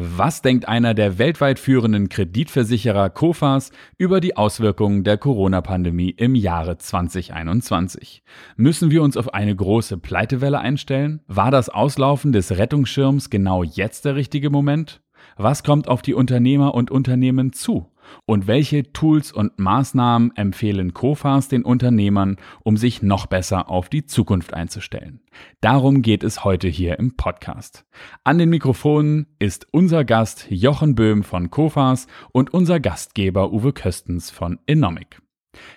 Was 0.00 0.42
denkt 0.42 0.68
einer 0.68 0.94
der 0.94 1.18
weltweit 1.18 1.58
führenden 1.58 2.08
Kreditversicherer 2.08 3.10
Kofas 3.10 3.72
über 3.96 4.20
die 4.20 4.36
Auswirkungen 4.36 5.02
der 5.02 5.18
Corona-Pandemie 5.18 6.10
im 6.10 6.36
Jahre 6.36 6.78
2021? 6.78 8.22
Müssen 8.56 8.92
wir 8.92 9.02
uns 9.02 9.16
auf 9.16 9.34
eine 9.34 9.56
große 9.56 9.98
Pleitewelle 9.98 10.60
einstellen? 10.60 11.22
War 11.26 11.50
das 11.50 11.68
Auslaufen 11.68 12.30
des 12.30 12.56
Rettungsschirms 12.56 13.28
genau 13.28 13.64
jetzt 13.64 14.04
der 14.04 14.14
richtige 14.14 14.50
Moment? 14.50 15.00
Was 15.40 15.62
kommt 15.62 15.86
auf 15.86 16.02
die 16.02 16.14
Unternehmer 16.14 16.74
und 16.74 16.90
Unternehmen 16.90 17.52
zu? 17.52 17.86
Und 18.26 18.48
welche 18.48 18.92
Tools 18.92 19.30
und 19.30 19.56
Maßnahmen 19.56 20.34
empfehlen 20.34 20.94
Kofas 20.94 21.46
den 21.46 21.62
Unternehmern, 21.62 22.38
um 22.64 22.76
sich 22.76 23.02
noch 23.02 23.26
besser 23.26 23.70
auf 23.70 23.88
die 23.88 24.04
Zukunft 24.04 24.52
einzustellen? 24.52 25.20
Darum 25.60 26.02
geht 26.02 26.24
es 26.24 26.42
heute 26.42 26.66
hier 26.66 26.98
im 26.98 27.16
Podcast. 27.16 27.86
An 28.24 28.38
den 28.38 28.48
Mikrofonen 28.48 29.28
ist 29.38 29.68
unser 29.70 30.04
Gast 30.04 30.48
Jochen 30.50 30.96
Böhm 30.96 31.22
von 31.22 31.50
Kofas 31.50 32.08
und 32.32 32.52
unser 32.52 32.80
Gastgeber 32.80 33.52
Uwe 33.52 33.72
Köstens 33.72 34.30
von 34.30 34.58
Enomic. 34.66 35.22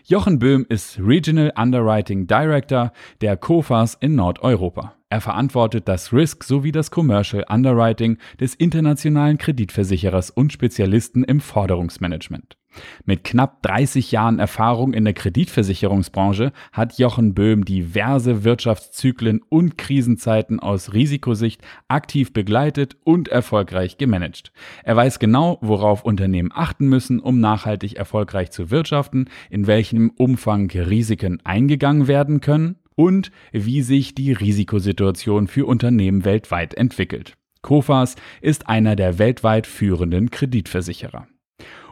Jochen 0.03 0.39
Böhm 0.39 0.65
ist 0.67 0.99
Regional 0.99 1.53
Underwriting 1.57 2.27
Director 2.27 2.91
der 3.21 3.37
Kofas 3.37 3.95
in 3.99 4.15
Nordeuropa. 4.15 4.95
Er 5.09 5.21
verantwortet 5.21 5.87
das 5.87 6.13
Risk 6.13 6.43
sowie 6.43 6.71
das 6.71 6.91
Commercial 6.91 7.45
Underwriting 7.49 8.17
des 8.39 8.55
internationalen 8.55 9.37
Kreditversicherers 9.37 10.29
und 10.29 10.53
Spezialisten 10.53 11.23
im 11.23 11.39
Forderungsmanagement. 11.39 12.57
Mit 13.05 13.23
knapp 13.23 13.61
30 13.63 14.11
Jahren 14.11 14.39
Erfahrung 14.39 14.93
in 14.93 15.03
der 15.03 15.13
Kreditversicherungsbranche 15.13 16.51
hat 16.71 16.97
Jochen 16.97 17.33
Böhm 17.33 17.65
diverse 17.65 18.43
Wirtschaftszyklen 18.43 19.41
und 19.49 19.77
Krisenzeiten 19.77 20.59
aus 20.59 20.93
Risikosicht 20.93 21.61
aktiv 21.87 22.33
begleitet 22.33 22.97
und 23.03 23.27
erfolgreich 23.27 23.97
gemanagt. 23.97 24.51
Er 24.83 24.95
weiß 24.95 25.19
genau, 25.19 25.57
worauf 25.61 26.03
Unternehmen 26.03 26.51
achten 26.53 26.87
müssen, 26.87 27.19
um 27.19 27.39
nachhaltig 27.39 27.95
erfolgreich 27.95 28.51
zu 28.51 28.71
wirtschaften, 28.71 29.29
in 29.49 29.67
welchem 29.67 30.11
Umfang 30.11 30.69
Risiken 30.71 31.39
eingegangen 31.43 32.07
werden 32.07 32.41
können 32.41 32.77
und 32.95 33.31
wie 33.51 33.81
sich 33.81 34.15
die 34.15 34.31
Risikosituation 34.31 35.47
für 35.47 35.65
Unternehmen 35.65 36.25
weltweit 36.25 36.73
entwickelt. 36.73 37.35
Kofas 37.61 38.15
ist 38.41 38.67
einer 38.67 38.95
der 38.95 39.19
weltweit 39.19 39.67
führenden 39.67 40.31
Kreditversicherer. 40.31 41.27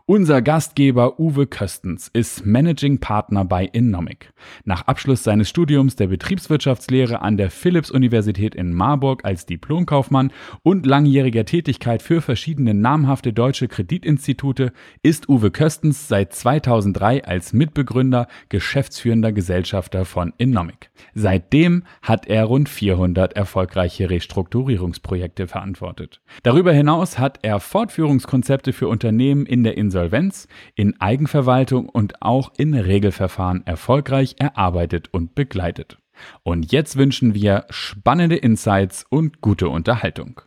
Unser 0.09 0.41
Gastgeber 0.41 1.19
Uwe 1.19 1.45
Köstens 1.45 2.09
ist 2.11 2.43
Managing 2.43 2.97
Partner 2.97 3.45
bei 3.45 3.65
Innomic. 3.65 4.33
Nach 4.66 4.88
Abschluss 4.88 5.23
seines 5.23 5.49
Studiums 5.49 5.97
der 5.97 6.07
Betriebswirtschaftslehre 6.07 7.21
an 7.21 7.38
der 7.38 7.51
Philipps-Universität 7.51 8.55
in 8.55 8.73
Marburg 8.73 9.23
als 9.23 9.45
Diplomkaufmann 9.45 10.31
und 10.63 10.88
langjähriger 10.88 11.45
Tätigkeit 11.45 12.01
für 12.01 12.23
verschiedene 12.23 12.73
namhafte 12.73 13.33
deutsche 13.33 13.67
Kreditinstitute 13.67 14.73
ist 15.03 15.29
Uwe 15.29 15.51
Köstens 15.51 16.07
seit 16.07 16.33
2003 16.33 17.25
als 17.25 17.53
Mitbegründer 17.53 18.27
geschäftsführender 18.49 19.31
Gesellschafter 19.31 20.05
von 20.05 20.33
Innomic. 20.39 20.89
Seitdem 21.13 21.83
hat 22.01 22.25
er 22.25 22.45
rund 22.45 22.67
400 22.67 23.33
erfolgreiche 23.33 24.09
Restrukturierungsprojekte 24.09 25.45
verantwortet. 25.45 26.19
Darüber 26.41 26.73
hinaus 26.73 27.19
hat 27.19 27.38
er 27.44 27.59
Fortführungskonzepte 27.59 28.73
für 28.73 28.88
Unternehmen 28.88 29.45
in 29.45 29.63
der 29.63 29.77
Insel 29.77 29.98
Insolvenz, 30.00 30.47
in 30.75 31.00
Eigenverwaltung 31.02 31.89
und 31.89 32.22
auch 32.22 32.53
in 32.58 32.73
Regelverfahren 32.73 33.66
erfolgreich 33.67 34.36
erarbeitet 34.39 35.09
und 35.11 35.36
begleitet. 35.36 35.97
Und 36.44 36.72
jetzt 36.72 36.95
wünschen 36.95 37.33
wir 37.33 37.66
spannende 37.69 38.38
Insights 38.38 39.06
und 39.09 39.41
gute 39.41 39.67
Unterhaltung. 39.67 40.41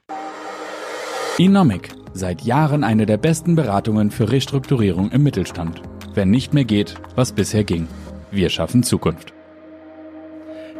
Inomic, 1.38 1.90
seit 2.14 2.42
Jahren 2.42 2.82
eine 2.82 3.04
der 3.04 3.18
besten 3.18 3.54
Beratungen 3.54 4.10
für 4.10 4.32
Restrukturierung 4.32 5.10
im 5.10 5.22
Mittelstand. 5.22 5.82
Wenn 6.14 6.30
nicht 6.30 6.54
mehr 6.54 6.64
geht, 6.64 6.94
was 7.14 7.32
bisher 7.32 7.64
ging. 7.64 7.88
Wir 8.30 8.48
schaffen 8.48 8.82
Zukunft. 8.82 9.34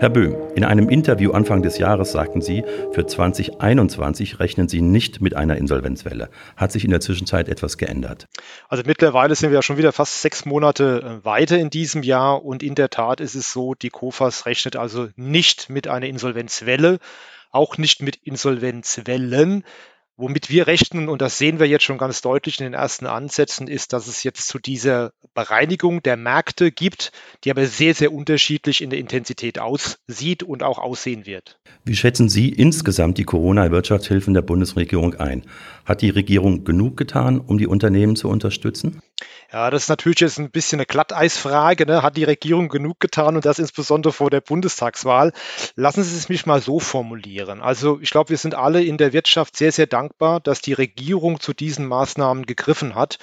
Herr 0.03 0.11
Böhm, 0.11 0.35
in 0.57 0.65
einem 0.65 0.89
Interview 0.89 1.31
Anfang 1.31 1.63
des 1.63 1.79
Jahres 1.79 2.11
sagten 2.11 2.43
Sie, 2.43 2.65
für 2.91 3.07
2021 3.07 4.41
rechnen 4.41 4.67
Sie 4.67 4.81
nicht 4.81 5.21
mit 5.21 5.37
einer 5.37 5.57
Insolvenzwelle. 5.57 6.29
Hat 6.57 6.73
sich 6.73 6.85
in 6.85 6.91
der 6.91 6.99
Zwischenzeit 6.99 7.49
etwas 7.49 7.79
geändert? 7.79 8.27
Also 8.69 8.83
mittlerweile 8.85 9.37
sind 9.37 9.51
wir 9.51 9.55
ja 9.55 9.63
schon 9.63 9.77
wieder 9.77 9.93
fast 9.93 10.21
sechs 10.21 10.45
Monate 10.45 11.21
äh, 11.23 11.25
weiter 11.25 11.57
in 11.57 11.71
diesem 11.71 12.03
Jahr 12.03 12.45
und 12.45 12.65
in 12.65 12.75
der 12.75 12.91
Tat 12.91 13.21
ist 13.21 13.37
es 13.37 13.53
so, 13.53 13.75
die 13.75 13.91
KOFAS 13.91 14.45
rechnet 14.45 14.75
also 14.75 15.07
nicht 15.15 15.71
mit 15.71 15.87
einer 15.87 16.07
Insolvenzwelle, 16.07 16.99
auch 17.53 17.79
nicht 17.79 18.03
mit 18.03 18.17
Insolvenzwellen. 18.25 19.63
Womit 20.19 20.51
wir 20.51 20.67
rechnen, 20.67 21.09
und 21.09 21.23
das 21.23 21.39
sehen 21.39 21.59
wir 21.59 21.67
jetzt 21.67 21.85
schon 21.85 21.97
ganz 21.97 22.21
deutlich 22.21 22.61
in 22.61 22.65
den 22.65 22.75
ersten 22.75 23.07
Ansätzen, 23.07 23.67
ist, 23.67 23.95
dass 23.95 24.07
es 24.07 24.23
jetzt 24.23 24.47
zu 24.47 24.59
dieser 24.59 25.13
Bereinigung 25.35 26.03
der 26.03 26.19
Märkte 26.19 26.71
gibt, 26.71 27.13
die 27.45 27.51
aber 27.51 27.67
sehr, 27.67 27.95
sehr 27.95 28.13
unterschiedlich 28.13 28.83
in 28.83 28.91
der 28.91 28.99
Intensität 28.99 29.59
aussieht 29.59 30.43
und 30.43 30.63
auch 30.63 30.79
aussehen 30.79 31.25
wird. 31.25 31.59
Wie 31.85 31.97
schätzen 31.97 32.29
Sie 32.29 32.51
insgesamt 32.51 33.17
die 33.17 33.25
Corona-Wirtschaftshilfen 33.25 34.35
der 34.35 34.43
Bundesregierung 34.43 35.15
ein? 35.15 35.45
Hat 35.87 36.03
die 36.03 36.11
Regierung 36.11 36.65
genug 36.65 36.97
getan, 36.99 37.41
um 37.41 37.57
die 37.57 37.67
Unternehmen 37.67 38.15
zu 38.15 38.29
unterstützen? 38.29 39.01
Ja, 39.53 39.69
das 39.69 39.83
ist 39.83 39.89
natürlich 39.91 40.21
jetzt 40.21 40.39
ein 40.39 40.51
bisschen 40.51 40.81
eine 40.81 40.87
Glatteisfrage. 40.87 41.85
Ne? 41.85 42.03
Hat 42.03 42.17
die 42.17 42.25
Regierung 42.25 42.71
genug 42.71 43.01
getan 43.01 43.37
und 43.37 43.45
das 43.45 43.59
insbesondere 43.59 44.11
vor 44.11 44.31
der 44.31 44.41
Bundestagswahl? 44.41 45.33
Lassen 45.77 46.03
Sie 46.03 46.17
es 46.17 46.31
mich 46.31 46.47
mal 46.47 46.63
so 46.63 46.81
formulieren. 46.81 47.61
Also 47.61 47.99
ich 48.01 48.09
glaube, 48.09 48.31
wir 48.31 48.39
sind 48.39 48.55
alle 48.55 48.83
in 48.83 48.97
der 48.97 49.13
Wirtschaft 49.13 49.57
sehr, 49.57 49.71
sehr 49.71 49.87
dankbar, 49.87 50.41
dass 50.41 50.63
die 50.63 50.73
Regierung 50.73 51.39
zu 51.39 51.53
diesen 51.53 51.87
Maßnahmen 51.87 52.47
gegriffen 52.47 52.95
hat. 52.95 53.19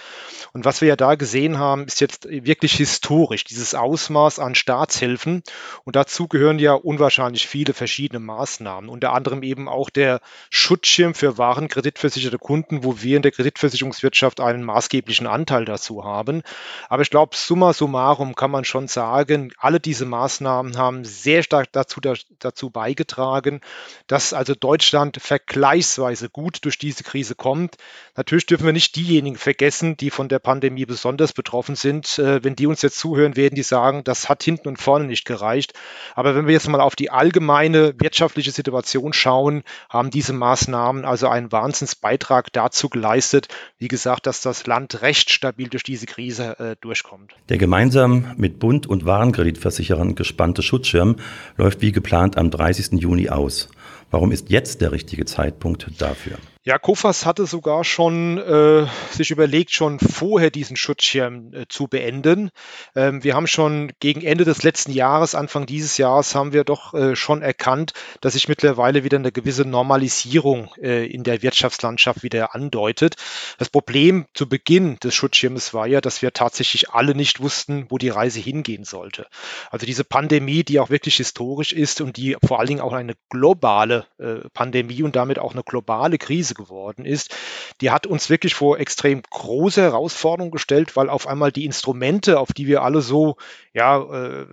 Und 0.54 0.66
was 0.66 0.82
wir 0.82 0.90
ja 0.90 0.96
da 0.96 1.16
gesehen 1.16 1.58
haben, 1.58 1.86
ist 1.86 2.00
jetzt 2.00 2.28
wirklich 2.30 2.74
historisch, 2.74 3.44
dieses 3.44 3.74
Ausmaß 3.74 4.38
an 4.38 4.54
Staatshilfen. 4.54 5.42
Und 5.84 5.96
dazu 5.96 6.28
gehören 6.28 6.60
ja 6.60 6.74
unwahrscheinlich 6.74 7.48
viele 7.48 7.74
verschiedene 7.74 8.20
Maßnahmen, 8.20 8.88
unter 8.88 9.14
anderem 9.14 9.42
eben 9.42 9.68
auch 9.68 9.90
der 9.90 10.22
Schutzschirm 10.52 11.16
für 11.16 11.40
warenkreditversicherte 11.40 12.38
Kunden, 12.38 12.84
wo 12.84 13.02
wir 13.02 13.18
in 13.18 13.24
der 13.24 13.32
Kreditversicherungswirtschaft 13.32 14.40
einen 14.40 14.64
maßgeblichen 14.64 15.26
Anteil 15.26 15.66
dazu 15.66 15.89
haben 15.98 16.30
haben. 16.30 16.44
Aber 16.90 17.02
ich 17.02 17.10
glaube, 17.10 17.36
summa 17.36 17.74
summarum 17.74 18.36
kann 18.36 18.52
man 18.52 18.66
schon 18.66 18.88
sagen, 18.88 19.54
alle 19.58 19.80
diese 19.80 20.06
Maßnahmen 20.06 20.78
haben 20.78 21.06
sehr 21.06 21.44
stark 21.44 21.72
dazu, 21.72 22.02
dazu 22.40 22.70
beigetragen, 22.70 23.62
dass 24.08 24.34
also 24.34 24.56
Deutschland 24.56 25.18
vergleichsweise 25.22 26.30
gut 26.30 26.60
durch 26.66 26.78
diese 26.78 27.04
Krise 27.04 27.36
kommt. 27.36 27.78
Natürlich 28.16 28.46
dürfen 28.46 28.66
wir 28.66 28.74
nicht 28.74 28.96
diejenigen 28.96 29.38
vergessen, 29.38 29.98
die 29.98 30.10
von 30.10 30.30
der 30.30 30.40
Pandemie 30.40 30.86
besonders 30.86 31.34
betroffen 31.34 31.76
sind. 31.76 32.20
Äh, 32.20 32.44
wenn 32.44 32.56
die 32.56 32.68
uns 32.68 32.82
jetzt 32.82 33.00
zuhören, 33.00 33.36
werden 33.36 33.56
die 33.56 33.64
sagen, 33.64 34.04
das 34.04 34.30
hat 34.30 34.44
hinten 34.44 34.68
und 34.68 34.82
vorne 34.82 35.06
nicht 35.06 35.26
gereicht. 35.26 35.74
Aber 36.16 36.36
wenn 36.36 36.48
wir 36.48 36.54
jetzt 36.54 36.68
mal 36.68 36.82
auf 36.82 36.96
die 36.96 37.12
allgemeine 37.12 37.94
wirtschaftliche 38.00 38.52
Situation 38.52 39.14
schauen, 39.14 39.64
haben 39.90 40.10
diese 40.10 40.34
Maßnahmen 40.34 41.06
also 41.06 41.28
einen 41.28 41.52
Wahnsinnsbeitrag 41.52 42.52
dazu 42.52 42.90
geleistet, 42.90 43.48
wie 43.78 43.88
gesagt, 43.88 44.26
dass 44.26 44.42
das 44.42 44.68
Land 44.68 45.02
recht 45.02 45.30
stabil 45.30 45.70
durch 45.70 45.79
diese 45.84 46.06
Krise 46.06 46.60
äh, 46.60 46.76
durchkommt. 46.80 47.36
Der 47.50 47.58
gemeinsam 47.58 48.34
mit 48.38 48.60
Bund 48.60 48.88
und 48.88 49.06
Warenkreditversicherern 49.06 50.16
gespannte 50.16 50.62
Schutzschirm 50.62 51.18
läuft 51.58 51.82
wie 51.82 51.92
geplant 51.92 52.38
am 52.38 52.52
30. 52.52 53.02
Juni 53.02 53.30
aus. 53.30 53.70
Warum 54.12 54.32
ist 54.32 54.50
jetzt 54.50 54.82
der 54.82 54.92
richtige 54.92 55.26
Zeitpunkt 55.26 55.88
dafür? 56.00 56.38
Ja, 56.70 56.78
Kofas 56.78 57.26
hatte 57.26 57.48
sogar 57.48 57.84
schon 57.84 58.38
äh, 58.38 58.86
sich 59.10 59.32
überlegt, 59.32 59.72
schon 59.72 59.98
vorher 59.98 60.52
diesen 60.52 60.76
Schutzschirm 60.76 61.52
äh, 61.52 61.66
zu 61.68 61.88
beenden. 61.88 62.52
Ähm, 62.96 63.24
wir 63.24 63.34
haben 63.34 63.48
schon 63.48 63.92
gegen 64.00 64.22
Ende 64.22 64.46
des 64.46 64.62
letzten 64.62 64.92
Jahres, 64.92 65.34
Anfang 65.34 65.66
dieses 65.66 65.98
Jahres, 65.98 66.36
haben 66.36 66.54
wir 66.54 66.64
doch 66.64 66.94
äh, 66.94 67.16
schon 67.16 67.42
erkannt, 67.42 67.94
dass 68.22 68.34
sich 68.34 68.48
mittlerweile 68.48 69.04
wieder 69.04 69.18
eine 69.18 69.32
gewisse 69.32 69.66
Normalisierung 69.66 70.70
äh, 70.80 71.08
in 71.08 71.24
der 71.24 71.42
Wirtschaftslandschaft 71.42 72.22
wieder 72.22 72.54
andeutet. 72.54 73.16
Das 73.58 73.70
Problem 73.70 74.28
zu 74.36 74.48
Beginn 74.48 75.00
des 75.00 75.16
Schutzschirmes 75.16 75.74
war 75.74 75.88
ja, 75.88 76.02
dass 76.02 76.22
wir 76.22 76.34
tatsächlich 76.34 76.92
alle 76.92 77.16
nicht 77.16 77.40
wussten, 77.40 77.88
wo 77.90 77.98
die 77.98 78.10
Reise 78.10 78.42
hingehen 78.42 78.84
sollte. 78.84 79.26
Also 79.72 79.88
diese 79.88 80.04
Pandemie, 80.04 80.64
die 80.64 80.80
auch 80.80 80.92
wirklich 80.92 81.16
historisch 81.16 81.74
ist 81.74 82.00
und 82.00 82.16
die 82.18 82.38
vor 82.46 82.60
allen 82.60 82.68
Dingen 82.68 82.82
auch 82.82 82.94
eine 82.94 83.16
globale 83.32 84.06
äh, 84.20 84.48
Pandemie 84.54 85.02
und 85.02 85.16
damit 85.16 85.40
auch 85.40 85.54
eine 85.54 85.64
globale 85.64 86.20
Krise 86.20 86.59
geworden 86.60 87.06
ist, 87.06 87.36
die 87.82 87.90
hat 87.90 88.06
uns 88.06 88.30
wirklich 88.30 88.54
vor 88.54 88.80
extrem 88.80 89.24
große 89.24 89.82
Herausforderungen 89.82 90.52
gestellt, 90.52 90.96
weil 90.96 91.10
auf 91.10 91.26
einmal 91.26 91.52
die 91.52 91.66
Instrumente, 91.66 92.40
auf 92.40 92.54
die 92.54 92.68
wir 92.68 92.84
alle 92.84 93.02
so 93.02 93.38
ja, 93.74 94.00
äh, 94.02 94.46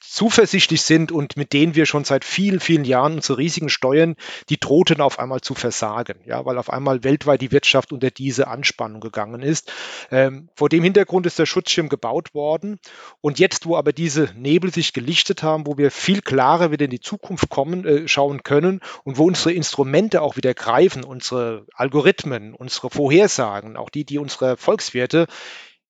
zuversichtlich 0.00 0.82
sind 0.82 1.12
und 1.12 1.36
mit 1.36 1.52
denen 1.52 1.74
wir 1.74 1.86
schon 1.86 2.04
seit 2.04 2.24
vielen, 2.24 2.60
vielen 2.60 2.84
Jahren 2.84 3.14
unsere 3.14 3.38
Risiken 3.38 3.68
steuern, 3.68 4.16
die 4.48 4.60
drohten 4.60 5.00
auf 5.00 5.18
einmal 5.18 5.40
zu 5.40 5.54
versagen, 5.54 6.20
ja, 6.26 6.44
weil 6.44 6.58
auf 6.58 6.70
einmal 6.70 7.02
weltweit 7.02 7.40
die 7.40 7.52
Wirtschaft 7.52 7.92
unter 7.92 8.10
diese 8.10 8.48
Anspannung 8.48 9.00
gegangen 9.00 9.42
ist. 9.42 9.72
Ähm, 10.10 10.48
vor 10.54 10.68
dem 10.68 10.84
Hintergrund 10.84 11.26
ist 11.26 11.38
der 11.38 11.46
Schutzschirm 11.46 11.88
gebaut 11.88 12.34
worden 12.34 12.78
und 13.20 13.38
jetzt, 13.38 13.66
wo 13.66 13.76
aber 13.76 13.92
diese 13.92 14.30
Nebel 14.36 14.72
sich 14.72 14.92
gelichtet 14.92 15.42
haben, 15.42 15.66
wo 15.66 15.78
wir 15.78 15.90
viel 15.90 16.20
klarer 16.20 16.70
wieder 16.70 16.84
in 16.84 16.90
die 16.90 17.00
Zukunft 17.00 17.48
kommen, 17.48 17.84
äh, 17.84 18.08
schauen 18.08 18.42
können 18.42 18.80
und 19.04 19.16
wo 19.18 19.24
unsere 19.24 19.52
Instrumente 19.52 20.22
auch 20.22 20.36
wieder 20.36 20.54
greifen, 20.54 21.02
unsere 21.02 21.39
unsere 21.40 21.66
Algorithmen, 21.74 22.54
unsere 22.54 22.90
Vorhersagen, 22.90 23.76
auch 23.76 23.90
die, 23.90 24.04
die 24.04 24.18
unsere 24.18 24.56
Volkswerte 24.56 25.26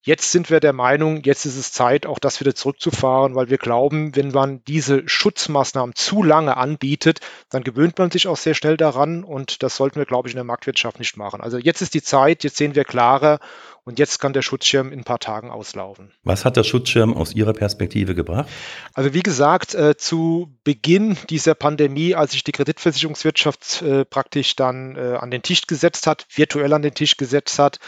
Jetzt 0.02 0.32
sind 0.32 0.48
wir 0.48 0.60
der 0.60 0.72
Meinung, 0.72 1.24
jetzt 1.24 1.44
ist 1.44 1.58
es 1.58 1.72
Zeit, 1.72 2.06
auch 2.06 2.18
das 2.18 2.40
wieder 2.40 2.54
zurückzufahren, 2.54 3.34
weil 3.34 3.50
wir 3.50 3.58
glauben, 3.58 4.16
wenn 4.16 4.30
man 4.30 4.64
diese 4.64 5.06
Schutzmaßnahmen 5.06 5.94
zu 5.94 6.22
lange 6.22 6.56
anbietet, 6.56 7.20
dann 7.50 7.64
gewöhnt 7.64 7.98
man 7.98 8.10
sich 8.10 8.26
auch 8.26 8.38
sehr 8.38 8.54
schnell 8.54 8.78
daran 8.78 9.24
und 9.24 9.62
das 9.62 9.76
sollten 9.76 9.96
wir, 9.96 10.06
glaube 10.06 10.26
ich, 10.26 10.32
in 10.32 10.38
der 10.38 10.44
Marktwirtschaft 10.44 10.98
nicht 11.00 11.18
machen. 11.18 11.42
Also 11.42 11.58
jetzt 11.58 11.82
ist 11.82 11.92
die 11.92 12.00
Zeit, 12.00 12.44
jetzt 12.44 12.56
sehen 12.56 12.74
wir 12.74 12.84
klarer 12.84 13.40
und 13.84 13.98
jetzt 13.98 14.18
kann 14.20 14.32
der 14.32 14.42
Schutzschirm 14.42 14.92
in 14.92 15.00
ein 15.00 15.04
paar 15.04 15.18
Tagen 15.18 15.50
auslaufen. 15.50 16.12
Was 16.22 16.44
hat 16.44 16.56
der 16.56 16.64
Schutzschirm 16.64 17.16
aus 17.16 17.34
Ihrer 17.34 17.52
Perspektive 17.52 18.14
gebracht? 18.14 18.48
Also 18.94 19.14
wie 19.14 19.22
gesagt, 19.22 19.74
äh, 19.74 19.96
zu 19.96 20.54
Beginn 20.64 21.16
dieser 21.28 21.54
Pandemie, 21.54 22.14
als 22.14 22.32
sich 22.32 22.44
die 22.44 22.52
Kreditversicherungswirtschaft 22.52 23.82
äh, 23.82 24.04
praktisch 24.04 24.56
dann 24.56 24.96
äh, 24.96 25.16
an 25.18 25.30
den 25.30 25.42
Tisch 25.42 25.66
gesetzt 25.66 26.06
hat, 26.06 26.26
virtuell 26.34 26.72
an 26.72 26.82
den 26.82 26.94
Tisch 26.94 27.16
gesetzt 27.16 27.58
hat, 27.58 27.78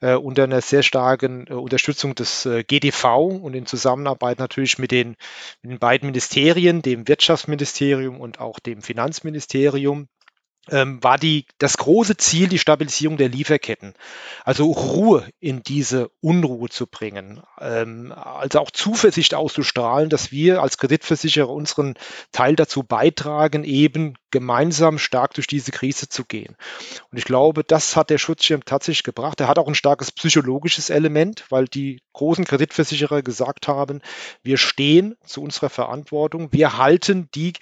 äh, 0.00 0.14
unter 0.14 0.44
einer 0.44 0.60
sehr 0.60 0.82
starken 0.82 1.46
äh, 1.46 1.54
Unterstützung 1.54 2.14
des 2.14 2.46
äh, 2.46 2.64
GDV 2.64 3.26
und 3.42 3.54
in 3.54 3.66
Zusammenarbeit 3.66 4.38
natürlich 4.38 4.78
mit 4.78 4.90
den, 4.90 5.16
mit 5.62 5.72
den 5.72 5.78
beiden 5.78 6.06
Ministerien, 6.06 6.82
dem 6.82 7.08
Wirtschaftsministerium 7.08 8.20
und 8.20 8.40
auch 8.40 8.58
dem 8.58 8.82
Finanzministerium, 8.82 10.08
war 10.68 11.18
die, 11.18 11.46
das 11.58 11.76
große 11.76 12.16
Ziel 12.16 12.48
die 12.48 12.58
Stabilisierung 12.58 13.16
der 13.16 13.28
Lieferketten. 13.28 13.94
Also 14.44 14.70
Ruhe 14.70 15.28
in 15.40 15.62
diese 15.62 16.10
Unruhe 16.20 16.68
zu 16.68 16.86
bringen. 16.86 17.42
Ähm, 17.60 18.12
also 18.12 18.60
auch 18.60 18.70
Zuversicht 18.70 19.34
auszustrahlen, 19.34 20.08
dass 20.08 20.30
wir 20.30 20.62
als 20.62 20.78
Kreditversicherer 20.78 21.48
unseren 21.48 21.94
Teil 22.30 22.54
dazu 22.54 22.84
beitragen, 22.84 23.64
eben 23.64 24.14
gemeinsam 24.32 24.98
stark 24.98 25.34
durch 25.34 25.46
diese 25.46 25.70
Krise 25.70 26.08
zu 26.08 26.24
gehen. 26.24 26.56
Und 27.12 27.18
ich 27.18 27.24
glaube, 27.24 27.62
das 27.62 27.94
hat 27.94 28.10
der 28.10 28.18
Schutzschirm 28.18 28.64
tatsächlich 28.64 29.04
gebracht. 29.04 29.40
Er 29.40 29.46
hat 29.46 29.58
auch 29.58 29.68
ein 29.68 29.76
starkes 29.76 30.10
psychologisches 30.10 30.90
Element, 30.90 31.44
weil 31.50 31.66
die 31.66 32.00
großen 32.12 32.44
Kreditversicherer 32.44 33.22
gesagt 33.22 33.68
haben, 33.68 34.02
wir 34.42 34.56
stehen 34.56 35.14
zu 35.24 35.42
unserer 35.42 35.70
Verantwortung, 35.70 36.48
wir 36.52 36.78
halten 36.78 37.28
die 37.34 37.52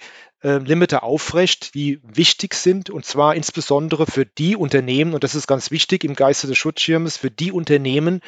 äh, 0.43 0.57
Limiter 0.57 1.03
aufrecht, 1.03 1.75
die 1.75 1.99
wichtig 2.03 2.55
sind, 2.55 2.89
und 2.89 3.05
zwar 3.05 3.35
insbesondere 3.35 4.07
für 4.07 4.25
die 4.25 4.55
Unternehmen, 4.55 5.13
und 5.13 5.23
das 5.23 5.35
ist 5.35 5.47
ganz 5.47 5.71
wichtig 5.71 6.03
im 6.03 6.15
Geiste 6.15 6.47
des 6.47 6.57
Schutzschirmes, 6.57 7.17
für 7.17 7.29
die 7.29 7.51
Unternehmen, 7.51 8.21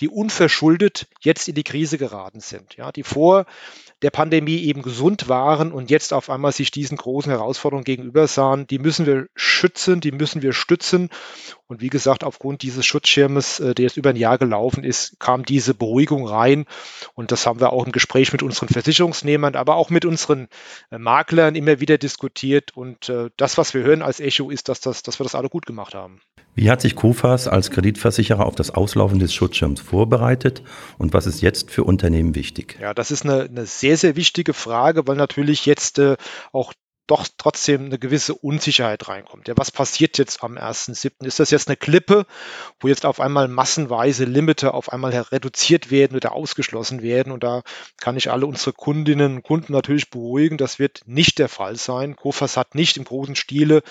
die 0.00 0.08
unverschuldet 0.08 1.06
jetzt 1.20 1.48
in 1.48 1.54
die 1.54 1.62
Krise 1.62 1.96
geraten 1.96 2.40
sind, 2.40 2.76
ja, 2.76 2.90
die 2.90 3.04
vor 3.04 3.46
der 4.02 4.10
Pandemie 4.10 4.58
eben 4.64 4.82
gesund 4.82 5.28
waren 5.28 5.72
und 5.72 5.90
jetzt 5.90 6.12
auf 6.12 6.30
einmal 6.30 6.52
sich 6.52 6.70
diesen 6.70 6.96
großen 6.96 7.30
Herausforderungen 7.30 7.84
gegenüber 7.96 8.28
sahen, 8.28 8.66
die 8.68 8.78
müssen 8.78 9.04
wir 9.04 9.26
schützen, 9.34 10.00
die 10.00 10.12
müssen 10.12 10.42
wir 10.42 10.52
stützen. 10.52 11.08
Und 11.66 11.80
wie 11.80 11.88
gesagt, 11.88 12.24
aufgrund 12.24 12.62
dieses 12.62 12.86
Schutzschirmes, 12.86 13.60
äh, 13.60 13.74
der 13.74 13.84
jetzt 13.84 13.96
über 13.96 14.10
ein 14.10 14.16
Jahr 14.16 14.38
gelaufen 14.38 14.84
ist, 14.84 15.18
kam 15.18 15.44
diese 15.44 15.74
Beruhigung 15.74 16.26
rein. 16.26 16.66
Und 17.14 17.32
das 17.32 17.46
haben 17.46 17.60
wir 17.60 17.72
auch 17.72 17.86
im 17.86 17.92
Gespräch 17.92 18.32
mit 18.32 18.42
unseren 18.42 18.68
Versicherungsnehmern, 18.68 19.56
aber 19.56 19.76
auch 19.76 19.90
mit 19.90 20.04
unseren 20.04 20.48
äh, 20.90 20.98
Maklern 20.98 21.54
immer 21.54 21.80
wieder 21.80 21.98
diskutiert. 21.98 22.76
Und 22.76 23.08
äh, 23.08 23.30
das, 23.36 23.58
was 23.58 23.74
wir 23.74 23.82
hören 23.82 24.02
als 24.02 24.20
Echo, 24.20 24.50
ist, 24.50 24.68
dass, 24.68 24.80
das, 24.80 25.02
dass 25.02 25.18
wir 25.18 25.24
das 25.24 25.34
alle 25.34 25.48
gut 25.48 25.66
gemacht 25.66 25.94
haben. 25.94 26.20
Wie 26.54 26.70
hat 26.70 26.80
sich 26.80 26.96
KUFAS 26.96 27.48
als 27.48 27.70
Kreditversicherer 27.70 28.44
auf 28.44 28.54
das 28.54 28.70
Auslaufen 28.70 29.18
des 29.18 29.32
Schutzschirms 29.32 29.80
vorbereitet 29.80 30.62
und 30.98 31.14
was 31.14 31.26
ist 31.26 31.40
jetzt 31.40 31.70
für 31.70 31.84
Unternehmen 31.84 32.34
wichtig? 32.34 32.76
Ja, 32.80 32.92
das 32.92 33.10
ist 33.10 33.24
eine, 33.24 33.42
eine 33.42 33.66
sehr, 33.66 33.96
sehr 33.96 34.16
wichtige 34.16 34.52
Frage, 34.52 35.06
weil 35.06 35.16
natürlich 35.16 35.66
jetzt 35.66 35.98
äh, 35.98 36.16
auch 36.52 36.72
doch 37.10 37.26
trotzdem 37.36 37.86
eine 37.86 37.98
gewisse 37.98 38.34
Unsicherheit 38.34 39.08
reinkommt. 39.08 39.48
Ja, 39.48 39.54
was 39.56 39.72
passiert 39.72 40.16
jetzt 40.16 40.44
am 40.44 40.56
1.7.? 40.56 41.26
Ist 41.26 41.40
das 41.40 41.50
jetzt 41.50 41.66
eine 41.66 41.76
Klippe, 41.76 42.24
wo 42.78 42.86
jetzt 42.86 43.04
auf 43.04 43.20
einmal 43.20 43.48
massenweise 43.48 44.24
Limite 44.24 44.74
auf 44.74 44.92
einmal 44.92 45.10
reduziert 45.12 45.90
werden 45.90 46.16
oder 46.16 46.32
ausgeschlossen 46.32 47.02
werden? 47.02 47.32
Und 47.32 47.42
da 47.42 47.62
kann 47.98 48.16
ich 48.16 48.30
alle 48.30 48.46
unsere 48.46 48.72
Kundinnen 48.72 49.36
und 49.36 49.42
Kunden 49.42 49.72
natürlich 49.72 50.10
beruhigen, 50.10 50.56
das 50.56 50.78
wird 50.78 51.02
nicht 51.06 51.40
der 51.40 51.48
Fall 51.48 51.74
sein. 51.76 52.14
Kofas 52.14 52.56
hat 52.56 52.76
nicht 52.76 52.96
im 52.96 53.04
großen 53.04 53.34
Stile 53.34 53.82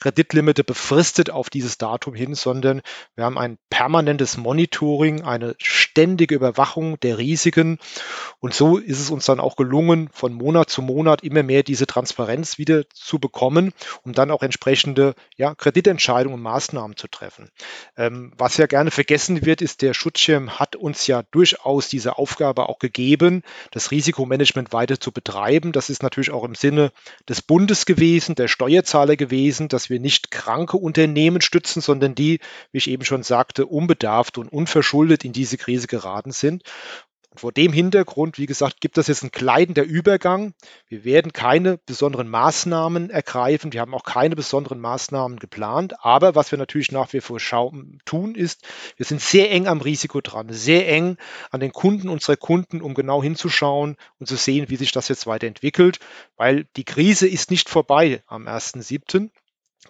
Kreditlimite 0.00 0.62
befristet 0.62 1.30
auf 1.30 1.50
dieses 1.50 1.78
Datum 1.78 2.14
hin, 2.14 2.34
sondern 2.34 2.82
wir 3.16 3.24
haben 3.24 3.38
ein 3.38 3.58
permanentes 3.70 4.36
Monitoring, 4.36 5.22
eine 5.22 5.56
ständige 5.58 6.36
Überwachung 6.36 7.00
der 7.00 7.18
Risiken. 7.18 7.78
Und 8.38 8.54
so 8.54 8.78
ist 8.78 9.00
es 9.00 9.10
uns 9.10 9.24
dann 9.24 9.40
auch 9.40 9.56
gelungen, 9.56 10.10
von 10.12 10.32
Monat 10.32 10.70
zu 10.70 10.82
Monat 10.82 11.24
immer 11.24 11.42
mehr 11.42 11.64
diese 11.64 11.88
Transparenz 11.88 12.58
wieder 12.58 12.67
Kredite 12.68 12.88
zu 12.92 13.18
bekommen, 13.18 13.72
um 14.04 14.12
dann 14.12 14.30
auch 14.30 14.42
entsprechende 14.42 15.14
ja, 15.36 15.54
Kreditentscheidungen 15.54 16.34
und 16.34 16.42
Maßnahmen 16.42 16.96
zu 16.96 17.08
treffen. 17.08 17.50
Ähm, 17.96 18.32
was 18.36 18.56
ja 18.56 18.66
gerne 18.66 18.90
vergessen 18.90 19.44
wird, 19.44 19.62
ist, 19.62 19.82
der 19.82 19.94
Schutzschirm 19.94 20.58
hat 20.58 20.76
uns 20.76 21.06
ja 21.06 21.22
durchaus 21.30 21.88
diese 21.88 22.18
Aufgabe 22.18 22.68
auch 22.68 22.78
gegeben, 22.78 23.42
das 23.70 23.90
Risikomanagement 23.90 24.72
weiter 24.72 25.00
zu 25.00 25.12
betreiben. 25.12 25.72
Das 25.72 25.90
ist 25.90 26.02
natürlich 26.02 26.30
auch 26.30 26.44
im 26.44 26.54
Sinne 26.54 26.92
des 27.28 27.42
Bundes 27.42 27.86
gewesen, 27.86 28.34
der 28.34 28.48
Steuerzahler 28.48 29.16
gewesen, 29.16 29.68
dass 29.68 29.88
wir 29.88 30.00
nicht 30.00 30.30
kranke 30.30 30.76
Unternehmen 30.76 31.40
stützen, 31.40 31.80
sondern 31.80 32.14
die, 32.14 32.40
wie 32.72 32.78
ich 32.78 32.90
eben 32.90 33.04
schon 33.04 33.22
sagte, 33.22 33.66
unbedarft 33.66 34.38
und 34.38 34.48
unverschuldet 34.48 35.24
in 35.24 35.32
diese 35.32 35.56
Krise 35.56 35.86
geraten 35.86 36.32
sind. 36.32 36.62
Vor 37.38 37.52
dem 37.52 37.72
Hintergrund, 37.72 38.36
wie 38.36 38.46
gesagt, 38.46 38.80
gibt 38.80 38.98
es 38.98 39.06
jetzt 39.06 39.22
einen 39.22 39.30
gleitender 39.30 39.84
Übergang. 39.84 40.54
Wir 40.88 41.04
werden 41.04 41.32
keine 41.32 41.78
besonderen 41.78 42.28
Maßnahmen 42.28 43.10
ergreifen. 43.10 43.72
Wir 43.72 43.80
haben 43.80 43.94
auch 43.94 44.02
keine 44.02 44.34
besonderen 44.34 44.80
Maßnahmen 44.80 45.38
geplant. 45.38 46.04
Aber 46.04 46.34
was 46.34 46.50
wir 46.50 46.58
natürlich 46.58 46.90
nach 46.90 47.12
wie 47.12 47.20
vor 47.20 47.38
tun, 48.04 48.34
ist, 48.34 48.66
wir 48.96 49.06
sind 49.06 49.20
sehr 49.20 49.52
eng 49.52 49.68
am 49.68 49.80
Risiko 49.80 50.20
dran, 50.20 50.48
sehr 50.50 50.88
eng 50.88 51.16
an 51.52 51.60
den 51.60 51.70
Kunden 51.72 52.08
unserer 52.08 52.36
Kunden, 52.36 52.82
um 52.82 52.94
genau 52.94 53.22
hinzuschauen 53.22 53.94
und 54.18 54.26
zu 54.26 54.34
sehen, 54.34 54.68
wie 54.68 54.76
sich 54.76 54.90
das 54.90 55.06
jetzt 55.06 55.28
weiterentwickelt. 55.28 56.00
Weil 56.36 56.66
die 56.74 56.84
Krise 56.84 57.28
ist 57.28 57.52
nicht 57.52 57.68
vorbei 57.68 58.20
am 58.26 58.48
1.7 58.48 59.30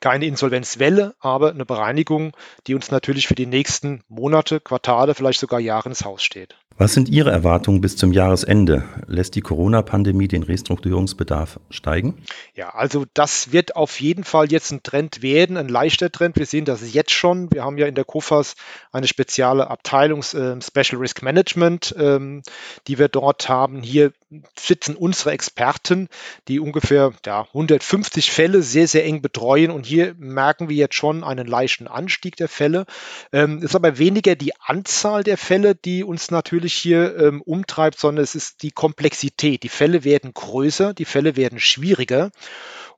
keine 0.00 0.26
Insolvenzwelle, 0.26 1.14
aber 1.18 1.50
eine 1.50 1.64
Bereinigung, 1.64 2.36
die 2.66 2.74
uns 2.74 2.90
natürlich 2.90 3.26
für 3.26 3.34
die 3.34 3.46
nächsten 3.46 4.02
Monate, 4.08 4.60
Quartale, 4.60 5.14
vielleicht 5.14 5.40
sogar 5.40 5.60
Jahre 5.60 5.88
ins 5.88 6.04
Haus 6.04 6.22
steht. 6.22 6.56
Was 6.80 6.94
sind 6.94 7.08
Ihre 7.08 7.32
Erwartungen 7.32 7.80
bis 7.80 7.96
zum 7.96 8.12
Jahresende? 8.12 8.84
Lässt 9.08 9.34
die 9.34 9.40
Corona-Pandemie 9.40 10.28
den 10.28 10.44
Restrukturierungsbedarf 10.44 11.58
steigen? 11.70 12.22
Ja, 12.54 12.68
also 12.68 13.04
das 13.14 13.50
wird 13.50 13.74
auf 13.74 14.00
jeden 14.00 14.22
Fall 14.22 14.52
jetzt 14.52 14.70
ein 14.70 14.84
Trend 14.84 15.20
werden, 15.20 15.56
ein 15.56 15.68
leichter 15.68 16.12
Trend. 16.12 16.36
Wir 16.36 16.46
sehen 16.46 16.66
das 16.66 16.94
jetzt 16.94 17.10
schon. 17.10 17.50
Wir 17.52 17.64
haben 17.64 17.78
ja 17.78 17.88
in 17.88 17.96
der 17.96 18.04
KOFAS 18.04 18.54
eine 18.92 19.08
spezielle 19.08 19.68
Abteilung, 19.68 20.20
äh, 20.20 20.62
Special 20.62 21.00
Risk 21.00 21.22
Management, 21.22 21.96
ähm, 21.98 22.42
die 22.86 23.00
wir 23.00 23.08
dort 23.08 23.48
haben. 23.48 23.82
Hier 23.82 24.12
sitzen 24.56 24.94
unsere 24.94 25.32
Experten, 25.32 26.08
die 26.46 26.60
ungefähr 26.60 27.12
ja, 27.26 27.48
150 27.52 28.30
Fälle 28.30 28.62
sehr, 28.62 28.86
sehr 28.86 29.04
eng 29.04 29.20
betreuen. 29.20 29.72
Und 29.72 29.84
hier 29.84 30.14
merken 30.16 30.68
wir 30.68 30.76
jetzt 30.76 30.94
schon 30.94 31.24
einen 31.24 31.48
leichten 31.48 31.88
Anstieg 31.88 32.36
der 32.36 32.48
Fälle. 32.48 32.86
Ähm, 33.32 33.62
ist 33.62 33.74
aber 33.74 33.98
weniger 33.98 34.36
die 34.36 34.52
Anzahl 34.60 35.24
der 35.24 35.38
Fälle, 35.38 35.74
die 35.74 36.04
uns 36.04 36.30
natürlich 36.30 36.67
natürlich 36.68 36.74
hier 36.74 37.16
ähm, 37.18 37.42
umtreibt, 37.42 37.98
sondern 37.98 38.22
es 38.22 38.34
ist 38.34 38.62
die 38.62 38.70
Komplexität. 38.70 39.62
Die 39.62 39.68
Fälle 39.68 40.04
werden 40.04 40.32
größer, 40.34 40.92
die 40.92 41.06
Fälle 41.06 41.36
werden 41.36 41.60
schwieriger. 41.60 42.30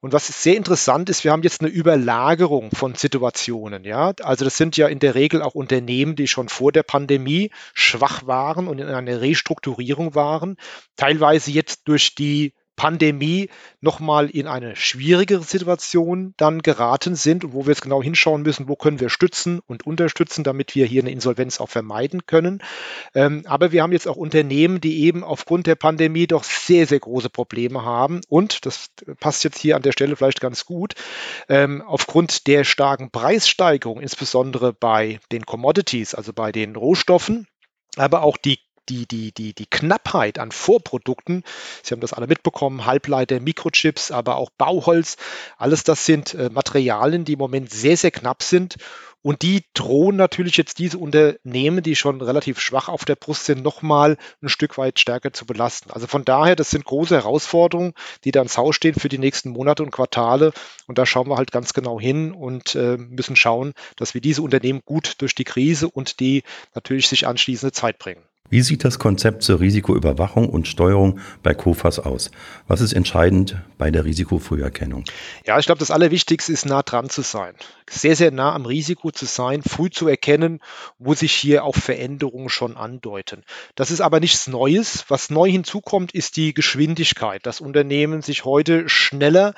Und 0.01 0.13
was 0.13 0.27
sehr 0.27 0.57
interessant 0.57 1.11
ist, 1.11 1.25
wir 1.25 1.31
haben 1.31 1.43
jetzt 1.43 1.61
eine 1.61 1.71
Überlagerung 1.71 2.71
von 2.73 2.95
Situationen. 2.95 3.85
Ja, 3.85 4.13
also 4.23 4.45
das 4.45 4.57
sind 4.57 4.77
ja 4.77 4.89
in 4.89 4.99
der 4.99 5.15
Regel 5.15 5.43
auch 5.43 5.55
Unternehmen, 5.55 6.17
die 6.17 6.27
schon 6.27 6.49
vor 6.49 6.73
der 6.73 6.83
Pandemie 6.83 7.51
schwach 7.75 8.27
waren 8.27 8.67
und 8.67 8.79
in 8.81 8.89
einer 8.89 9.21
Restrukturierung 9.21 10.15
waren, 10.15 10.57
teilweise 10.97 11.51
jetzt 11.51 11.87
durch 11.87 12.15
die 12.15 12.55
Pandemie 12.81 13.51
nochmal 13.83 14.31
in 14.31 14.47
eine 14.47 14.75
schwierigere 14.75 15.43
Situation 15.43 16.33
dann 16.39 16.63
geraten 16.63 17.15
sind 17.15 17.45
und 17.45 17.53
wo 17.53 17.67
wir 17.67 17.73
jetzt 17.73 17.83
genau 17.83 18.03
hinschauen 18.03 18.41
müssen, 18.41 18.69
wo 18.69 18.77
können 18.77 19.01
wir 19.01 19.11
stützen 19.11 19.61
und 19.67 19.87
unterstützen, 19.87 20.45
damit 20.45 20.75
wir 20.75 20.87
hier 20.87 21.03
eine 21.03 21.11
Insolvenz 21.11 21.61
auch 21.61 21.69
vermeiden 21.69 22.25
können. 22.25 22.63
Ähm, 23.15 23.43
aber 23.45 23.73
wir 23.73 23.83
haben 23.83 23.93
jetzt 23.93 24.09
auch 24.09 24.17
Unternehmen, 24.17 24.81
die 24.81 25.03
eben 25.03 25.23
aufgrund 25.23 25.67
der 25.67 25.75
Pandemie 25.75 26.27
doch 26.27 26.43
sehr, 26.43 26.87
sehr 26.87 27.01
große 27.01 27.29
Probleme 27.29 27.85
haben 27.85 28.23
und, 28.31 28.65
das 28.65 28.87
passt 29.19 29.45
jetzt 29.45 29.59
hier 29.59 29.77
an 29.77 29.83
der 29.83 29.93
Stelle 29.93 30.17
vielleicht 30.17 30.41
ganz 30.41 30.65
gut, 30.65 30.95
ähm, 31.51 31.83
aufgrund 31.83 32.47
der 32.47 32.65
starken 32.65 33.11
Preissteigerung, 33.11 34.01
insbesondere 34.01 34.73
bei 34.73 35.21
den 35.33 35.45
Commodities, 35.45 36.15
also 36.15 36.33
bei 36.33 36.51
den 36.51 36.77
Rohstoffen, 36.77 37.47
aber 37.97 38.23
auch 38.23 38.39
die 38.39 38.59
die, 38.89 39.07
die, 39.07 39.33
die, 39.33 39.55
die 39.55 39.67
Knappheit 39.67 40.39
an 40.39 40.53
Vorprodukten, 40.53 41.45
Sie 41.83 41.93
haben 41.93 42.01
das 42.01 42.13
alle 42.13 42.27
mitbekommen, 42.27 42.87
Halbleiter, 42.87 43.41
Mikrochips, 43.41 44.11
aber 44.11 44.37
auch 44.37 44.51
Bauholz, 44.51 45.17
alles 45.59 45.85
das 45.85 46.05
sind 46.05 46.35
äh, 46.35 46.51
Materialien, 46.51 47.25
die 47.25 47.35
im 47.35 47.39
Moment 47.39 47.71
sehr, 47.71 47.97
sehr 47.97 48.11
knapp 48.11 48.43
sind 48.43 48.77
und 49.23 49.43
die 49.43 49.65
drohen 49.75 50.17
natürlich 50.17 50.57
jetzt 50.57 50.79
diese 50.79 50.97
Unternehmen, 50.97 51.83
die 51.83 51.95
schon 51.95 52.23
relativ 52.23 52.59
schwach 52.59 52.89
auf 52.89 53.05
der 53.05 53.17
Brust 53.17 53.45
sind, 53.45 53.63
nochmal 53.63 54.17
ein 54.43 54.49
Stück 54.49 54.79
weit 54.79 54.99
stärker 54.99 55.33
zu 55.33 55.45
belasten. 55.45 55.91
Also 55.91 56.07
von 56.07 56.25
daher, 56.25 56.57
das 56.57 56.71
sind 56.71 56.87
große 56.87 57.15
Herausforderungen, 57.15 57.93
die 58.25 58.31
da 58.31 58.41
ins 58.41 58.57
Haus 58.57 58.77
stehen 58.77 58.95
für 58.95 59.11
die 59.11 59.19
nächsten 59.19 59.51
Monate 59.51 59.83
und 59.83 59.91
Quartale. 59.91 60.53
Und 60.87 60.97
da 60.97 61.05
schauen 61.05 61.29
wir 61.29 61.37
halt 61.37 61.53
ganz 61.53 61.75
genau 61.75 62.01
hin 62.01 62.33
und 62.33 62.75
äh, 62.75 62.97
müssen 62.97 63.37
schauen, 63.37 63.75
dass 63.97 64.15
wir 64.15 64.23
diese 64.23 64.41
Unternehmen 64.41 64.81
gut 64.87 65.17
durch 65.19 65.35
die 65.35 65.45
Krise 65.45 65.89
und 65.89 66.21
die 66.21 66.43
natürlich 66.75 67.09
sich 67.09 67.27
anschließende 67.27 67.73
Zeit 67.73 67.99
bringen. 67.99 68.30
Wie 68.51 68.63
sieht 68.63 68.83
das 68.83 68.99
Konzept 68.99 69.45
zur 69.45 69.61
Risikoüberwachung 69.61 70.49
und 70.49 70.67
Steuerung 70.67 71.21
bei 71.41 71.55
KOFAS 71.55 72.01
aus? 72.01 72.33
Was 72.67 72.81
ist 72.81 72.93
entscheidend 72.93 73.57
bei 73.79 73.93
der 73.93 74.05
Risikofrüherkennung? 74.05 75.05
Ja, 75.47 75.57
ich 75.61 75.67
glaube, 75.67 75.79
das 75.79 75.93
Allerwichtigste 75.93 76.53
ist 76.53 76.67
nah 76.67 76.83
dran 76.83 77.09
zu 77.09 77.23
sein. 77.23 77.55
Sehr, 77.89 78.17
sehr 78.17 78.33
nah 78.33 78.53
am 78.53 78.67
Risiko 78.67 79.13
zu 79.13 79.27
sein, 79.27 79.63
früh 79.63 79.89
zu 79.89 80.09
erkennen, 80.09 80.59
wo 80.99 81.15
sich 81.15 81.33
hier 81.33 81.63
auch 81.63 81.77
Veränderungen 81.77 82.49
schon 82.49 82.77
andeuten. 82.77 83.45
Das 83.77 83.93
ist 83.93 84.01
aber 84.01 84.19
nichts 84.19 84.49
Neues. 84.49 85.05
Was 85.07 85.31
neu 85.31 85.49
hinzukommt, 85.49 86.13
ist 86.13 86.37
die 86.37 86.53
Geschwindigkeit, 86.53 87.47
dass 87.47 87.61
Unternehmen 87.61 88.21
sich 88.21 88.45
heute 88.45 88.89
schneller 88.89 89.55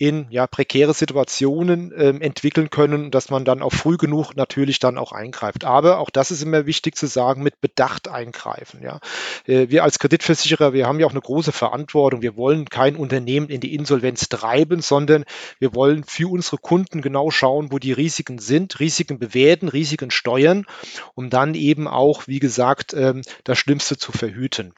in 0.00 0.26
ja, 0.30 0.46
prekäre 0.46 0.94
Situationen 0.94 1.92
ähm, 1.94 2.22
entwickeln 2.22 2.70
können, 2.70 3.10
dass 3.10 3.28
man 3.28 3.44
dann 3.44 3.60
auch 3.60 3.74
früh 3.74 3.98
genug 3.98 4.34
natürlich 4.34 4.78
dann 4.78 4.96
auch 4.96 5.12
eingreift. 5.12 5.64
Aber 5.64 5.98
auch 5.98 6.08
das 6.08 6.30
ist 6.30 6.42
immer 6.42 6.64
wichtig 6.64 6.96
zu 6.96 7.06
sagen, 7.06 7.42
mit 7.42 7.60
Bedacht 7.60 8.08
eingreifen. 8.08 8.82
Ja. 8.82 9.00
Äh, 9.46 9.68
wir 9.68 9.84
als 9.84 9.98
Kreditversicherer, 9.98 10.72
wir 10.72 10.86
haben 10.86 11.00
ja 11.00 11.06
auch 11.06 11.10
eine 11.10 11.20
große 11.20 11.52
Verantwortung. 11.52 12.22
Wir 12.22 12.34
wollen 12.34 12.70
kein 12.70 12.96
Unternehmen 12.96 13.50
in 13.50 13.60
die 13.60 13.74
Insolvenz 13.74 14.30
treiben, 14.30 14.80
sondern 14.80 15.26
wir 15.58 15.74
wollen 15.74 16.02
für 16.04 16.32
unsere 16.32 16.56
Kunden 16.56 17.02
genau 17.02 17.30
schauen, 17.30 17.70
wo 17.70 17.78
die 17.78 17.92
Risiken 17.92 18.38
sind, 18.38 18.80
Risiken 18.80 19.18
bewerten, 19.18 19.68
Risiken 19.68 20.10
steuern, 20.10 20.64
um 21.14 21.28
dann 21.28 21.54
eben 21.54 21.86
auch, 21.86 22.26
wie 22.26 22.38
gesagt, 22.38 22.94
ähm, 22.94 23.20
das 23.44 23.58
Schlimmste 23.58 23.98
zu 23.98 24.12
verhüten. 24.12 24.72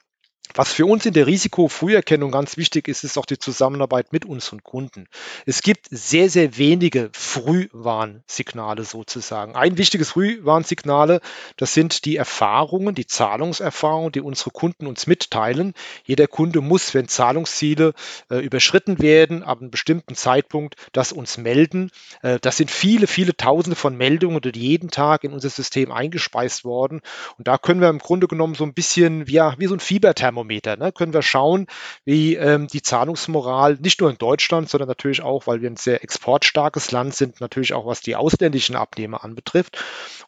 Was 0.55 0.71
für 0.71 0.85
uns 0.85 1.05
in 1.07 1.13
der 1.13 1.25
Risikofrüherkennung 1.25 2.29
ganz 2.29 2.57
wichtig 2.57 2.87
ist, 2.87 3.03
ist 3.03 3.17
auch 3.17 3.25
die 3.25 3.39
Zusammenarbeit 3.39 4.13
mit 4.13 4.23
unseren 4.23 4.61
Kunden. 4.63 5.07
Es 5.47 5.63
gibt 5.63 5.87
sehr, 5.89 6.29
sehr 6.29 6.57
wenige 6.57 7.09
Frühwarnsignale 7.13 8.83
sozusagen. 8.83 9.55
Ein 9.55 9.79
wichtiges 9.79 10.11
Frühwarnsignale, 10.11 11.21
das 11.57 11.73
sind 11.73 12.05
die 12.05 12.17
Erfahrungen, 12.17 12.93
die 12.93 13.07
Zahlungserfahrungen, 13.07 14.11
die 14.11 14.21
unsere 14.21 14.51
Kunden 14.51 14.85
uns 14.85 15.07
mitteilen. 15.07 15.73
Jeder 16.05 16.27
Kunde 16.27 16.61
muss, 16.61 16.93
wenn 16.93 17.07
Zahlungsziele 17.07 17.93
äh, 18.29 18.37
überschritten 18.37 18.99
werden, 18.99 19.41
ab 19.41 19.59
einem 19.59 19.71
bestimmten 19.71 20.13
Zeitpunkt 20.13 20.75
das 20.91 21.11
uns 21.11 21.39
melden. 21.39 21.89
Äh, 22.21 22.37
das 22.39 22.57
sind 22.57 22.69
viele, 22.69 23.07
viele 23.07 23.35
Tausende 23.35 23.75
von 23.75 23.97
Meldungen, 23.97 24.39
die 24.41 24.59
jeden 24.59 24.91
Tag 24.91 25.23
in 25.23 25.33
unser 25.33 25.49
System 25.49 25.91
eingespeist 25.91 26.63
worden. 26.63 27.01
Und 27.39 27.47
da 27.47 27.57
können 27.57 27.81
wir 27.81 27.89
im 27.89 27.97
Grunde 27.97 28.27
genommen 28.27 28.53
so 28.53 28.63
ein 28.63 28.75
bisschen 28.75 29.25
ja, 29.27 29.55
wie 29.57 29.65
so 29.65 29.73
ein 29.73 29.79
Fieberthermometer 29.79 30.42
Thermometer. 30.43 30.77
Ne? 30.77 30.91
Können 30.91 31.13
wir 31.13 31.21
schauen, 31.21 31.67
wie 32.05 32.35
ähm, 32.35 32.67
die 32.67 32.81
Zahlungsmoral 32.81 33.77
nicht 33.81 34.01
nur 34.01 34.09
in 34.09 34.17
Deutschland, 34.17 34.69
sondern 34.69 34.87
natürlich 34.87 35.21
auch, 35.21 35.47
weil 35.47 35.61
wir 35.61 35.69
ein 35.69 35.77
sehr 35.77 36.03
exportstarkes 36.03 36.91
Land 36.91 37.15
sind, 37.15 37.41
natürlich 37.41 37.73
auch 37.73 37.85
was 37.85 38.01
die 38.01 38.15
ausländischen 38.15 38.75
Abnehmer 38.75 39.23
anbetrifft. 39.23 39.77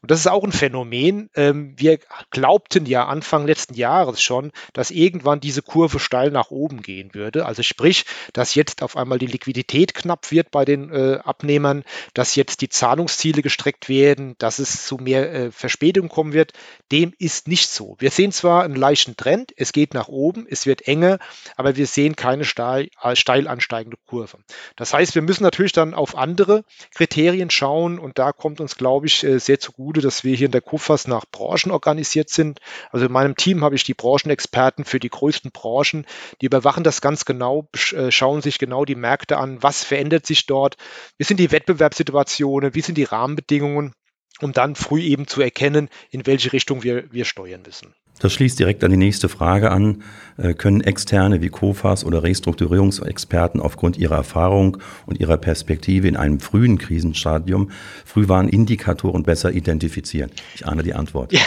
Und 0.02 0.12
das 0.12 0.20
ist 0.20 0.28
auch 0.28 0.44
ein 0.44 0.52
Phänomen. 0.52 1.30
Ähm, 1.36 1.74
wir 1.78 2.00
glaubten 2.32 2.86
ja 2.86 3.06
Anfang 3.06 3.46
letzten 3.46 3.74
Jahres 3.74 4.22
schon, 4.22 4.52
dass 4.74 4.92
irgendwann 4.92 5.40
diese 5.40 5.62
Kurve 5.62 6.00
steil 6.00 6.32
nach 6.32 6.52
oben 6.52 6.82
gehen 6.82 7.14
würde. 7.14 7.46
Also 7.46 7.64
sprich, 7.64 8.06
dass 8.34 8.56
jetzt 8.56 8.82
auf 8.82 8.98
einmal 8.98 9.20
die 9.20 9.28
Liquidität 9.28 9.94
knapp 9.94 10.32
wird 10.32 10.52
bei 10.52 10.66
den 10.66 10.92
äh, 10.92 11.20
Abnehmern, 11.24 11.84
dass 12.14 12.36
jetzt 12.36 12.62
die 12.62 12.70
Zahlungsziele 12.70 13.42
gestreckt 13.42 13.90
werden, 13.90 14.36
dass 14.38 14.60
es 14.60 14.86
zu 14.86 14.98
mehr 14.98 15.34
äh, 15.34 15.52
Verspätung 15.52 16.10
kommen 16.10 16.34
wird. 16.34 16.54
Dem 16.92 17.14
ist 17.18 17.48
nicht 17.48 17.70
so. 17.70 17.96
Wir 18.00 18.12
sehen 18.12 18.32
zwar 18.32 18.64
einen 18.64 18.76
leichten 18.76 19.18
Trend, 19.18 19.52
es 19.58 19.74
geht 19.74 19.94
nach 19.96 20.08
oben, 20.08 20.46
es 20.48 20.68
wird 20.68 20.88
enger, 20.88 21.18
aber 21.56 21.76
wir 21.76 21.88
sehen 21.88 22.16
keine 22.16 22.46
steil, 22.46 22.90
äh, 23.02 23.16
steil 23.16 23.48
ansteigende 23.48 23.98
Kurve. 24.06 24.38
Das 24.76 24.94
heißt, 24.94 25.16
wir 25.16 25.24
müssen 25.24 25.44
natürlich 25.44 25.72
dann 25.72 25.96
auf 25.96 26.16
andere 26.16 26.64
Kriterien 26.94 27.50
schauen 27.50 27.98
und 27.98 28.20
da 28.20 28.32
kommt 28.32 28.62
uns, 28.62 28.76
glaube 28.76 29.08
ich, 29.08 29.24
äh, 29.24 29.40
sehr 29.40 29.60
zugute, 29.60 30.02
dass 30.02 30.24
wir 30.24 30.36
hier 30.36 30.46
in 30.46 30.52
der 30.52 30.62
KUFAS 30.62 31.08
nach 31.08 31.26
Branchen 31.26 31.72
organisiert 31.72 32.30
sind. 32.30 32.60
Also 32.92 33.08
in 33.08 33.12
meinem 33.12 33.36
Team 33.36 33.64
habe 33.64 33.76
ich 33.76 33.84
die 33.84 33.94
Branchenexperten 33.96 34.86
für 34.86 35.00
die 35.00 35.10
größten 35.10 35.52
Branchen, 35.52 36.06
die 36.42 36.46
überwachen 36.46 36.84
das 36.84 37.02
ganz 37.02 37.26
genau, 37.26 37.68
äh, 37.94 38.12
schauen 38.12 38.42
sich 38.42 38.60
genau 38.60 38.86
die 38.86 38.96
Märkte 38.96 39.38
an, 39.38 39.64
was 39.64 39.84
verändert 39.84 40.26
sich 40.28 40.46
dort, 40.46 40.78
wie 41.18 41.24
sind 41.24 41.40
die 41.40 41.52
Wettbewerbssituationen, 41.52 42.76
wie 42.76 42.82
sind 42.82 42.98
die 42.98 43.04
Rahmenbedingungen 43.04 43.94
um 44.42 44.52
dann 44.52 44.76
früh 44.76 45.02
eben 45.02 45.28
zu 45.28 45.42
erkennen, 45.42 45.90
in 46.10 46.26
welche 46.26 46.54
Richtung 46.54 46.84
wir, 46.84 47.12
wir 47.12 47.26
steuern 47.26 47.62
müssen. 47.62 47.96
Das 48.20 48.34
schließt 48.34 48.58
direkt 48.60 48.84
an 48.84 48.92
die 48.92 48.98
nächste 48.98 49.30
Frage 49.30 49.72
an. 49.72 50.04
Äh, 50.38 50.54
können 50.54 50.82
Externe 50.82 51.42
wie 51.42 51.50
COFAS 51.50 52.04
oder 52.04 52.24
Restrukturierungsexperten 52.24 53.62
aufgrund 53.62 53.98
ihrer 53.98 54.16
Erfahrung 54.16 54.78
und 55.06 55.20
ihrer 55.20 55.38
Perspektive 55.38 56.08
in 56.08 56.18
einem 56.18 56.40
frühen 56.40 56.78
Krisenstadium 56.78 57.72
Frühwarnindikatoren 58.06 59.24
besser 59.24 59.52
identifizieren? 59.52 60.32
Ich 60.54 60.68
ahne 60.68 60.84
die 60.84 60.94
Antwort. 60.94 61.32
Ja, 61.32 61.42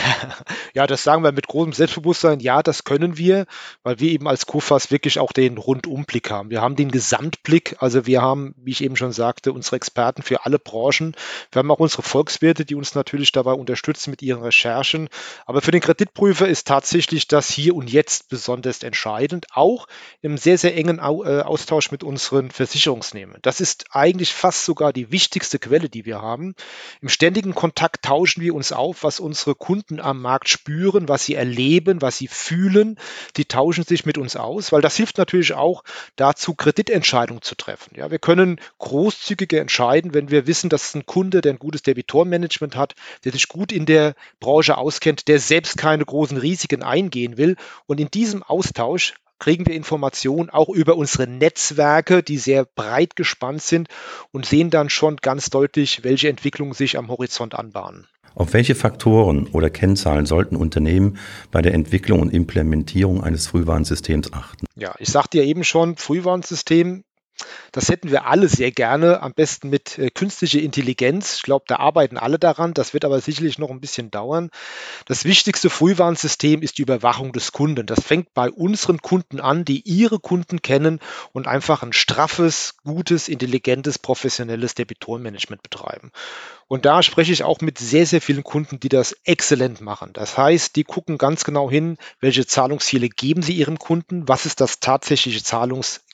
ja, 0.74 0.86
das 0.86 1.04
sagen 1.04 1.22
wir 1.22 1.32
mit 1.32 1.48
großem 1.48 1.72
Selbstbewusstsein. 1.72 2.40
Ja, 2.40 2.62
das 2.62 2.84
können 2.84 3.18
wir, 3.18 3.46
weil 3.82 4.00
wir 4.00 4.10
eben 4.10 4.26
als 4.26 4.46
COFAS 4.46 4.90
wirklich 4.90 5.18
auch 5.18 5.32
den 5.32 5.58
Rundumblick 5.58 6.30
haben. 6.30 6.50
Wir 6.50 6.62
haben 6.62 6.76
den 6.76 6.90
Gesamtblick. 6.90 7.76
Also 7.80 8.06
wir 8.06 8.22
haben, 8.22 8.54
wie 8.56 8.70
ich 8.70 8.82
eben 8.82 8.96
schon 8.96 9.12
sagte, 9.12 9.52
unsere 9.52 9.76
Experten 9.76 10.22
für 10.22 10.46
alle 10.46 10.58
Branchen. 10.58 11.14
Wir 11.52 11.60
haben 11.60 11.70
auch 11.70 11.80
unsere 11.80 12.02
Volkswirte, 12.02 12.64
die 12.64 12.74
uns 12.74 12.94
natürlich 12.94 13.32
dabei 13.32 13.52
unterstützen 13.52 14.10
mit 14.10 14.22
ihren 14.22 14.42
Recherchen. 14.42 15.08
Aber 15.46 15.60
für 15.60 15.70
den 15.70 15.80
Kreditprüfer 15.80 16.48
ist 16.48 16.57
ist 16.58 16.66
tatsächlich 16.66 17.28
das 17.28 17.48
Hier 17.48 17.76
und 17.76 17.88
Jetzt 17.88 18.28
besonders 18.28 18.82
entscheidend, 18.82 19.46
auch 19.52 19.86
im 20.22 20.36
sehr, 20.36 20.58
sehr 20.58 20.76
engen 20.76 20.98
äh, 20.98 21.02
Austausch 21.02 21.92
mit 21.92 22.02
unseren 22.02 22.50
Versicherungsnehmern. 22.50 23.38
Das 23.42 23.60
ist 23.60 23.84
eigentlich 23.92 24.32
fast 24.32 24.64
sogar 24.64 24.92
die 24.92 25.12
wichtigste 25.12 25.60
Quelle, 25.60 25.88
die 25.88 26.04
wir 26.04 26.20
haben. 26.20 26.56
Im 27.00 27.08
ständigen 27.08 27.54
Kontakt 27.54 28.04
tauschen 28.04 28.42
wir 28.42 28.56
uns 28.56 28.72
auf, 28.72 29.04
was 29.04 29.20
unsere 29.20 29.54
Kunden 29.54 30.00
am 30.00 30.20
Markt 30.20 30.48
spüren, 30.48 31.08
was 31.08 31.24
sie 31.24 31.34
erleben, 31.34 32.02
was 32.02 32.18
sie 32.18 32.26
fühlen. 32.26 32.98
Die 33.36 33.44
tauschen 33.44 33.84
sich 33.84 34.04
mit 34.04 34.18
uns 34.18 34.34
aus, 34.34 34.72
weil 34.72 34.82
das 34.82 34.96
hilft 34.96 35.16
natürlich 35.18 35.54
auch 35.54 35.84
dazu, 36.16 36.56
Kreditentscheidungen 36.56 37.42
zu 37.42 37.54
treffen. 37.54 37.94
Ja, 37.94 38.10
wir 38.10 38.18
können 38.18 38.60
großzügiger 38.78 39.60
entscheiden, 39.60 40.12
wenn 40.12 40.32
wir 40.32 40.48
wissen, 40.48 40.70
dass 40.70 40.92
ein 40.96 41.06
Kunde, 41.06 41.40
der 41.40 41.52
ein 41.52 41.60
gutes 41.60 41.82
Debitormanagement 41.82 42.74
hat, 42.74 42.96
der 43.24 43.30
sich 43.30 43.46
gut 43.46 43.70
in 43.70 43.86
der 43.86 44.16
Branche 44.40 44.76
auskennt, 44.76 45.28
der 45.28 45.38
selbst 45.38 45.78
keine 45.78 46.04
großen 46.04 46.47
Risiken 46.48 46.82
eingehen 46.82 47.36
will. 47.36 47.56
Und 47.86 48.00
in 48.00 48.10
diesem 48.10 48.42
Austausch 48.42 49.14
kriegen 49.38 49.66
wir 49.66 49.74
Informationen 49.74 50.50
auch 50.50 50.68
über 50.68 50.96
unsere 50.96 51.28
Netzwerke, 51.28 52.22
die 52.22 52.38
sehr 52.38 52.64
breit 52.64 53.16
gespannt 53.16 53.62
sind 53.62 53.88
und 54.32 54.46
sehen 54.46 54.70
dann 54.70 54.90
schon 54.90 55.16
ganz 55.16 55.50
deutlich, 55.50 56.04
welche 56.04 56.28
Entwicklungen 56.28 56.74
sich 56.74 56.98
am 56.98 57.08
Horizont 57.08 57.54
anbahnen. 57.54 58.06
Auf 58.34 58.52
welche 58.52 58.74
Faktoren 58.74 59.48
oder 59.48 59.68
Kennzahlen 59.68 60.26
sollten 60.26 60.54
Unternehmen 60.54 61.18
bei 61.50 61.60
der 61.60 61.74
Entwicklung 61.74 62.20
und 62.20 62.32
Implementierung 62.32 63.22
eines 63.22 63.48
Frühwarnsystems 63.48 64.32
achten? 64.32 64.66
Ja, 64.76 64.94
ich 64.98 65.08
sagte 65.08 65.38
ja 65.38 65.44
eben 65.44 65.64
schon, 65.64 65.96
Frühwarnsystem 65.96 67.04
das 67.72 67.88
hätten 67.88 68.10
wir 68.10 68.26
alle 68.26 68.48
sehr 68.48 68.70
gerne, 68.70 69.22
am 69.22 69.34
besten 69.34 69.70
mit 69.70 69.98
äh, 69.98 70.10
künstlicher 70.10 70.60
Intelligenz. 70.60 71.36
Ich 71.36 71.42
glaube, 71.42 71.64
da 71.68 71.76
arbeiten 71.76 72.16
alle 72.16 72.38
daran. 72.38 72.74
Das 72.74 72.94
wird 72.94 73.04
aber 73.04 73.20
sicherlich 73.20 73.58
noch 73.58 73.70
ein 73.70 73.80
bisschen 73.80 74.10
dauern. 74.10 74.50
Das 75.06 75.24
wichtigste 75.24 75.70
Frühwarnsystem 75.70 76.62
ist 76.62 76.78
die 76.78 76.82
Überwachung 76.82 77.32
des 77.32 77.52
Kunden. 77.52 77.86
Das 77.86 78.02
fängt 78.02 78.34
bei 78.34 78.50
unseren 78.50 79.00
Kunden 79.02 79.40
an, 79.40 79.64
die 79.64 79.80
ihre 79.80 80.18
Kunden 80.18 80.62
kennen 80.62 81.00
und 81.32 81.46
einfach 81.46 81.82
ein 81.82 81.92
straffes, 81.92 82.76
gutes, 82.84 83.28
intelligentes, 83.28 83.98
professionelles 83.98 84.74
Debitorenmanagement 84.74 85.62
betreiben. 85.62 86.10
Und 86.68 86.84
da 86.84 87.02
spreche 87.02 87.32
ich 87.32 87.44
auch 87.44 87.60
mit 87.60 87.78
sehr, 87.78 88.06
sehr 88.06 88.20
vielen 88.20 88.44
Kunden, 88.44 88.78
die 88.78 88.90
das 88.90 89.16
exzellent 89.24 89.80
machen. 89.80 90.12
Das 90.12 90.36
heißt, 90.36 90.76
die 90.76 90.84
gucken 90.84 91.16
ganz 91.16 91.44
genau 91.44 91.70
hin, 91.70 91.96
welche 92.20 92.46
Zahlungsziele 92.46 93.08
geben 93.08 93.42
sie 93.42 93.54
ihrem 93.54 93.78
Kunden, 93.78 94.28
was 94.28 94.44
ist 94.44 94.60
das 94.60 94.78
tatsächliche 94.78 95.42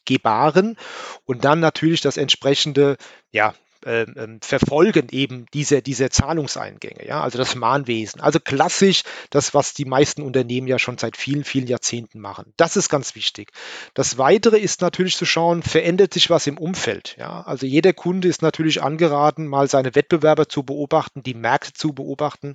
Zahlungsgebaren 0.05 0.77
und 1.25 1.45
dann 1.45 1.61
natürlich 1.61 2.01
das 2.01 2.17
entsprechende, 2.17 2.97
ja, 3.33 3.55
ähm, 3.87 4.15
ähm, 4.17 4.39
Verfolgen 4.41 5.09
eben 5.11 5.45
dieser, 5.53 5.83
dieser 5.83 6.09
Zahlungseingänge, 6.09 7.07
ja, 7.07 7.21
also 7.21 7.37
das 7.37 7.55
Mahnwesen. 7.55 8.23
Also 8.23 8.41
klassisch 8.41 9.03
das, 9.29 9.53
was 9.53 9.75
die 9.75 9.85
meisten 9.85 10.23
Unternehmen 10.23 10.67
ja 10.67 10.79
schon 10.79 10.97
seit 10.97 11.19
vielen, 11.19 11.45
vielen 11.45 11.67
Jahrzehnten 11.67 12.19
machen. 12.19 12.55
Das 12.57 12.79
ist 12.79 12.89
ganz 12.89 13.15
wichtig. 13.15 13.53
Das 13.93 14.17
Weitere 14.17 14.57
ist 14.57 14.81
natürlich 14.81 15.19
zu 15.19 15.27
schauen, 15.27 15.63
verändert 15.63 16.15
sich 16.15 16.31
was 16.31 16.47
im 16.47 16.57
Umfeld, 16.57 17.17
ja. 17.19 17.43
Also 17.43 17.67
jeder 17.67 17.93
Kunde 17.93 18.29
ist 18.29 18.41
natürlich 18.41 18.83
angeraten, 18.83 19.47
mal 19.47 19.69
seine 19.69 19.95
Wettbewerber 19.95 20.49
zu 20.49 20.63
beobachten, 20.63 21.23
die 21.23 21.35
Märkte 21.35 21.75
zu 21.75 21.93
beobachten. 21.93 22.55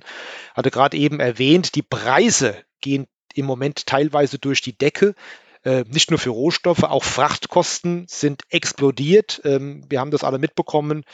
Hatte 0.56 0.72
gerade 0.72 0.96
eben 0.96 1.20
erwähnt, 1.20 1.76
die 1.76 1.82
Preise 1.82 2.56
gehen 2.80 3.06
im 3.34 3.46
Moment 3.46 3.86
teilweise 3.86 4.40
durch 4.40 4.62
die 4.62 4.76
Decke. 4.76 5.14
Äh, 5.62 5.84
nicht 5.88 6.10
nur 6.10 6.18
für 6.18 6.30
Rohstoffe, 6.30 6.84
auch 6.84 7.04
Frachtkosten 7.04 8.06
sind 8.08 8.42
explodiert. 8.48 9.40
Ähm, 9.44 9.84
wir 9.88 10.00
haben 10.00 10.10
das 10.10 10.24
alle 10.24 10.38
mitbekommen. 10.38 11.04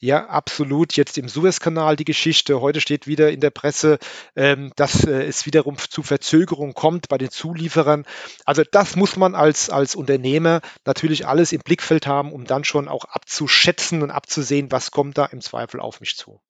Ja, 0.00 0.26
absolut. 0.26 0.96
Jetzt 0.96 1.18
im 1.18 1.28
Suezkanal 1.28 1.96
die 1.96 2.04
Geschichte. 2.04 2.60
Heute 2.60 2.80
steht 2.80 3.08
wieder 3.08 3.32
in 3.32 3.40
der 3.40 3.50
Presse, 3.50 3.98
ähm, 4.36 4.70
dass 4.76 5.04
äh, 5.04 5.24
es 5.24 5.44
wiederum 5.44 5.76
zu 5.76 6.04
Verzögerungen 6.04 6.74
kommt 6.74 7.08
bei 7.08 7.18
den 7.18 7.30
Zulieferern. 7.30 8.04
Also 8.44 8.62
das 8.70 8.94
muss 8.94 9.16
man 9.16 9.34
als, 9.34 9.70
als 9.70 9.96
Unternehmer 9.96 10.60
natürlich 10.84 11.26
alles 11.26 11.52
im 11.52 11.62
Blickfeld 11.64 12.06
haben, 12.06 12.32
um 12.32 12.44
dann 12.44 12.62
schon 12.62 12.86
auch 12.86 13.06
abzuschätzen 13.06 14.02
und 14.02 14.12
abzusehen, 14.12 14.70
was 14.70 14.92
kommt 14.92 15.18
da 15.18 15.24
im 15.26 15.40
Zweifel 15.40 15.80
auf 15.80 16.00
mich 16.00 16.16
zu. 16.16 16.40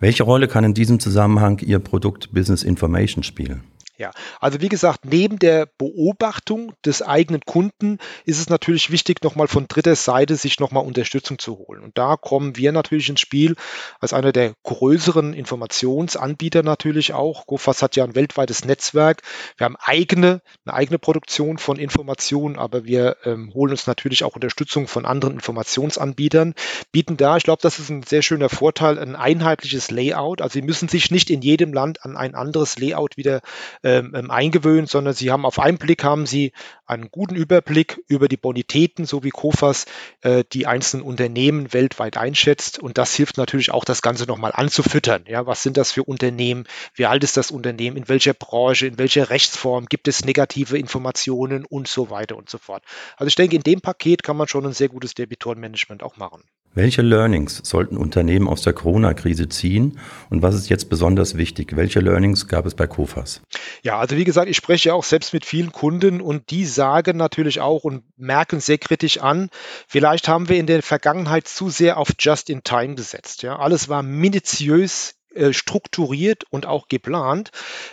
Welche 0.00 0.24
Rolle 0.24 0.48
kann 0.48 0.64
in 0.64 0.74
diesem 0.74 0.98
Zusammenhang 0.98 1.60
Ihr 1.60 1.78
Produkt 1.78 2.32
Business 2.32 2.64
Information 2.64 3.22
spielen? 3.22 3.62
Ja, 3.98 4.10
also 4.40 4.60
wie 4.60 4.68
gesagt, 4.68 5.06
neben 5.06 5.38
der 5.38 5.64
Beobachtung 5.78 6.74
des 6.84 7.00
eigenen 7.00 7.40
Kunden 7.40 7.98
ist 8.26 8.38
es 8.38 8.50
natürlich 8.50 8.90
wichtig, 8.90 9.22
nochmal 9.22 9.48
von 9.48 9.68
dritter 9.68 9.96
Seite 9.96 10.36
sich 10.36 10.60
nochmal 10.60 10.84
Unterstützung 10.84 11.38
zu 11.38 11.56
holen. 11.58 11.82
Und 11.82 11.96
da 11.96 12.16
kommen 12.16 12.56
wir 12.56 12.72
natürlich 12.72 13.08
ins 13.08 13.20
Spiel 13.20 13.56
als 13.98 14.12
einer 14.12 14.32
der 14.32 14.52
größeren 14.64 15.32
Informationsanbieter 15.32 16.62
natürlich 16.62 17.14
auch. 17.14 17.46
GoFast 17.46 17.82
hat 17.82 17.96
ja 17.96 18.04
ein 18.04 18.14
weltweites 18.14 18.66
Netzwerk. 18.66 19.22
Wir 19.56 19.64
haben 19.64 19.76
eigene, 19.80 20.42
eine 20.66 20.74
eigene 20.74 20.98
Produktion 20.98 21.56
von 21.56 21.78
Informationen, 21.78 22.58
aber 22.58 22.84
wir 22.84 23.16
ähm, 23.24 23.50
holen 23.54 23.70
uns 23.70 23.86
natürlich 23.86 24.24
auch 24.24 24.34
Unterstützung 24.34 24.88
von 24.88 25.06
anderen 25.06 25.34
Informationsanbietern, 25.34 26.54
bieten 26.92 27.16
da, 27.16 27.38
ich 27.38 27.44
glaube, 27.44 27.62
das 27.62 27.78
ist 27.78 27.88
ein 27.88 28.02
sehr 28.02 28.20
schöner 28.20 28.50
Vorteil, 28.50 28.98
ein 28.98 29.16
einheitliches 29.16 29.90
Layout. 29.90 30.42
Also 30.42 30.52
Sie 30.54 30.62
müssen 30.62 30.88
sich 30.88 31.10
nicht 31.10 31.30
in 31.30 31.40
jedem 31.40 31.72
Land 31.72 32.04
an 32.04 32.18
ein 32.18 32.34
anderes 32.34 32.78
Layout 32.78 33.16
wieder 33.16 33.40
ähm, 33.86 34.16
ähm, 34.16 34.32
eingewöhnt, 34.32 34.90
sondern 34.90 35.14
sie 35.14 35.30
haben 35.30 35.46
auf 35.46 35.60
einen 35.60 35.78
Blick 35.78 36.02
haben 36.02 36.26
sie 36.26 36.50
einen 36.86 37.08
guten 37.12 37.36
Überblick 37.36 38.02
über 38.08 38.26
die 38.26 38.36
Bonitäten, 38.36 39.06
so 39.06 39.22
wie 39.22 39.30
Kofas 39.30 39.86
äh, 40.22 40.42
die 40.52 40.66
einzelnen 40.66 41.04
Unternehmen 41.04 41.72
weltweit 41.72 42.16
einschätzt. 42.16 42.80
Und 42.80 42.98
das 42.98 43.14
hilft 43.14 43.36
natürlich 43.36 43.70
auch, 43.70 43.84
das 43.84 44.02
Ganze 44.02 44.24
nochmal 44.24 44.50
anzufüttern. 44.52 45.22
Ja, 45.28 45.46
was 45.46 45.62
sind 45.62 45.76
das 45.76 45.92
für 45.92 46.02
Unternehmen? 46.02 46.64
Wie 46.94 47.06
alt 47.06 47.22
ist 47.22 47.36
das 47.36 47.52
Unternehmen? 47.52 47.96
In 47.96 48.08
welcher 48.08 48.34
Branche? 48.34 48.88
In 48.88 48.98
welcher 48.98 49.30
Rechtsform? 49.30 49.86
Gibt 49.86 50.08
es 50.08 50.24
negative 50.24 50.76
Informationen 50.76 51.64
und 51.64 51.86
so 51.86 52.10
weiter 52.10 52.36
und 52.36 52.50
so 52.50 52.58
fort? 52.58 52.82
Also 53.16 53.28
ich 53.28 53.36
denke, 53.36 53.54
in 53.54 53.62
dem 53.62 53.82
Paket 53.82 54.24
kann 54.24 54.36
man 54.36 54.48
schon 54.48 54.66
ein 54.66 54.72
sehr 54.72 54.88
gutes 54.88 55.14
Debitorenmanagement 55.14 56.02
auch 56.02 56.16
machen. 56.16 56.42
Welche 56.76 57.00
Learnings 57.00 57.62
sollten 57.64 57.96
Unternehmen 57.96 58.46
aus 58.46 58.60
der 58.60 58.74
Corona-Krise 58.74 59.48
ziehen 59.48 59.98
und 60.28 60.42
was 60.42 60.54
ist 60.54 60.68
jetzt 60.68 60.90
besonders 60.90 61.38
wichtig? 61.38 61.74
Welche 61.74 62.00
Learnings 62.00 62.48
gab 62.48 62.66
es 62.66 62.74
bei 62.74 62.86
Kofas? 62.86 63.40
Ja, 63.80 63.98
also 63.98 64.14
wie 64.14 64.24
gesagt, 64.24 64.50
ich 64.50 64.58
spreche 64.58 64.92
auch 64.92 65.02
selbst 65.02 65.32
mit 65.32 65.46
vielen 65.46 65.72
Kunden 65.72 66.20
und 66.20 66.50
die 66.50 66.66
sagen 66.66 67.16
natürlich 67.16 67.62
auch 67.62 67.84
und 67.84 68.02
merken 68.18 68.60
sehr 68.60 68.76
kritisch 68.76 69.22
an, 69.22 69.48
vielleicht 69.88 70.28
haben 70.28 70.50
wir 70.50 70.58
in 70.58 70.66
der 70.66 70.82
Vergangenheit 70.82 71.48
zu 71.48 71.70
sehr 71.70 71.96
auf 71.96 72.10
Just-in-Time 72.18 72.94
gesetzt. 72.94 73.42
Ja, 73.42 73.58
alles 73.58 73.88
war 73.88 74.02
minutiös 74.02 75.14
äh, 75.36 75.52
strukturiert 75.52 76.44
und 76.50 76.66
auch 76.66 76.88
geplant. 76.88 77.50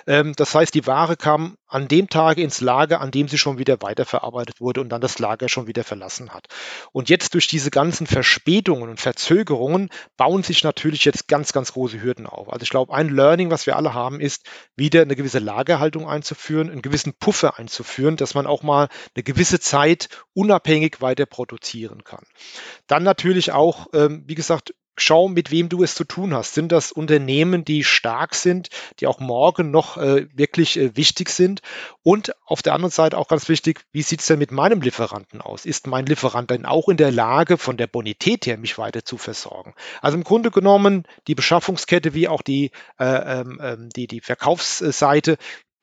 Ähm, 0.07 0.33
das 0.35 0.55
heißt, 0.55 0.73
die 0.73 0.87
Ware 0.87 1.17
kam 1.17 1.57
an 1.73 1.87
dem 1.87 2.07
Tag 2.07 2.37
ins 2.37 2.61
Lager, 2.61 3.01
an 3.01 3.09
dem 3.09 3.27
sie 3.27 3.39
schon 3.39 3.57
wieder 3.57 3.81
weiterverarbeitet 3.81 4.61
wurde 4.61 4.79
und 4.79 4.89
dann 4.89 5.01
das 5.01 5.17
Lager 5.17 5.49
schon 5.49 5.65
wieder 5.65 5.83
verlassen 5.83 6.31
hat. 6.31 6.45
Und 6.91 7.09
jetzt 7.09 7.33
durch 7.33 7.47
diese 7.47 7.71
ganzen 7.71 8.05
Verspätungen 8.05 8.89
und 8.89 8.99
Verzögerungen 8.99 9.89
bauen 10.15 10.43
sich 10.43 10.63
natürlich 10.63 11.03
jetzt 11.03 11.27
ganz, 11.27 11.51
ganz 11.51 11.73
große 11.73 12.01
Hürden 12.01 12.27
auf. 12.27 12.53
Also 12.53 12.61
ich 12.61 12.69
glaube, 12.69 12.93
ein 12.93 13.09
Learning, 13.09 13.49
was 13.49 13.65
wir 13.65 13.75
alle 13.75 13.95
haben, 13.95 14.19
ist, 14.19 14.45
wieder 14.75 15.01
eine 15.01 15.15
gewisse 15.15 15.39
Lagerhaltung 15.39 16.07
einzuführen, 16.07 16.69
einen 16.69 16.83
gewissen 16.83 17.13
Puffer 17.13 17.57
einzuführen, 17.57 18.17
dass 18.17 18.35
man 18.35 18.45
auch 18.45 18.61
mal 18.61 18.87
eine 19.15 19.23
gewisse 19.23 19.59
Zeit 19.59 20.09
unabhängig 20.33 21.01
weiter 21.01 21.25
produzieren 21.25 22.03
kann. 22.03 22.23
Dann 22.85 23.01
natürlich 23.01 23.51
auch, 23.51 23.87
ähm, 23.93 24.23
wie 24.27 24.35
gesagt, 24.35 24.75
schau, 24.95 25.27
mit 25.27 25.51
wem 25.51 25.69
du 25.69 25.83
es 25.83 25.95
zu 25.95 26.03
tun 26.03 26.33
hast. 26.33 26.53
Sind 26.53 26.71
das 26.71 26.91
Unternehmen, 26.91 27.65
die 27.65 27.83
stark 27.83 28.35
sind, 28.35 28.69
die 28.99 29.07
auch 29.07 29.19
morgen 29.19 29.71
noch 29.71 29.97
äh, 29.97 30.27
wirklich 30.33 30.77
äh, 30.77 30.95
wichtig 30.95 31.29
sind? 31.29 31.61
Und 32.03 32.33
auf 32.45 32.61
der 32.61 32.73
anderen 32.73 32.91
Seite 32.91 33.17
auch 33.17 33.27
ganz 33.27 33.49
wichtig, 33.49 33.85
wie 33.91 34.01
sieht 34.01 34.21
es 34.21 34.27
denn 34.27 34.39
mit 34.39 34.51
meinem 34.51 34.81
Lieferanten 34.81 35.41
aus? 35.41 35.65
Ist 35.65 35.87
mein 35.87 36.05
Lieferant 36.05 36.49
denn 36.49 36.65
auch 36.65 36.89
in 36.89 36.97
der 36.97 37.11
Lage, 37.11 37.57
von 37.57 37.77
der 37.77 37.87
Bonität 37.87 38.45
her 38.45 38.57
mich 38.57 38.77
weiter 38.77 39.03
zu 39.03 39.17
versorgen? 39.17 39.73
Also 40.01 40.17
im 40.17 40.23
Grunde 40.23 40.51
genommen 40.51 41.05
die 41.27 41.35
Beschaffungskette 41.35 42.13
wie 42.13 42.27
auch 42.27 42.41
die, 42.41 42.71
äh, 42.99 43.39
ähm, 43.41 43.59
ähm 43.61 43.89
die, 43.95 44.07
die 44.07 44.21
Verkaufsseite 44.21 45.37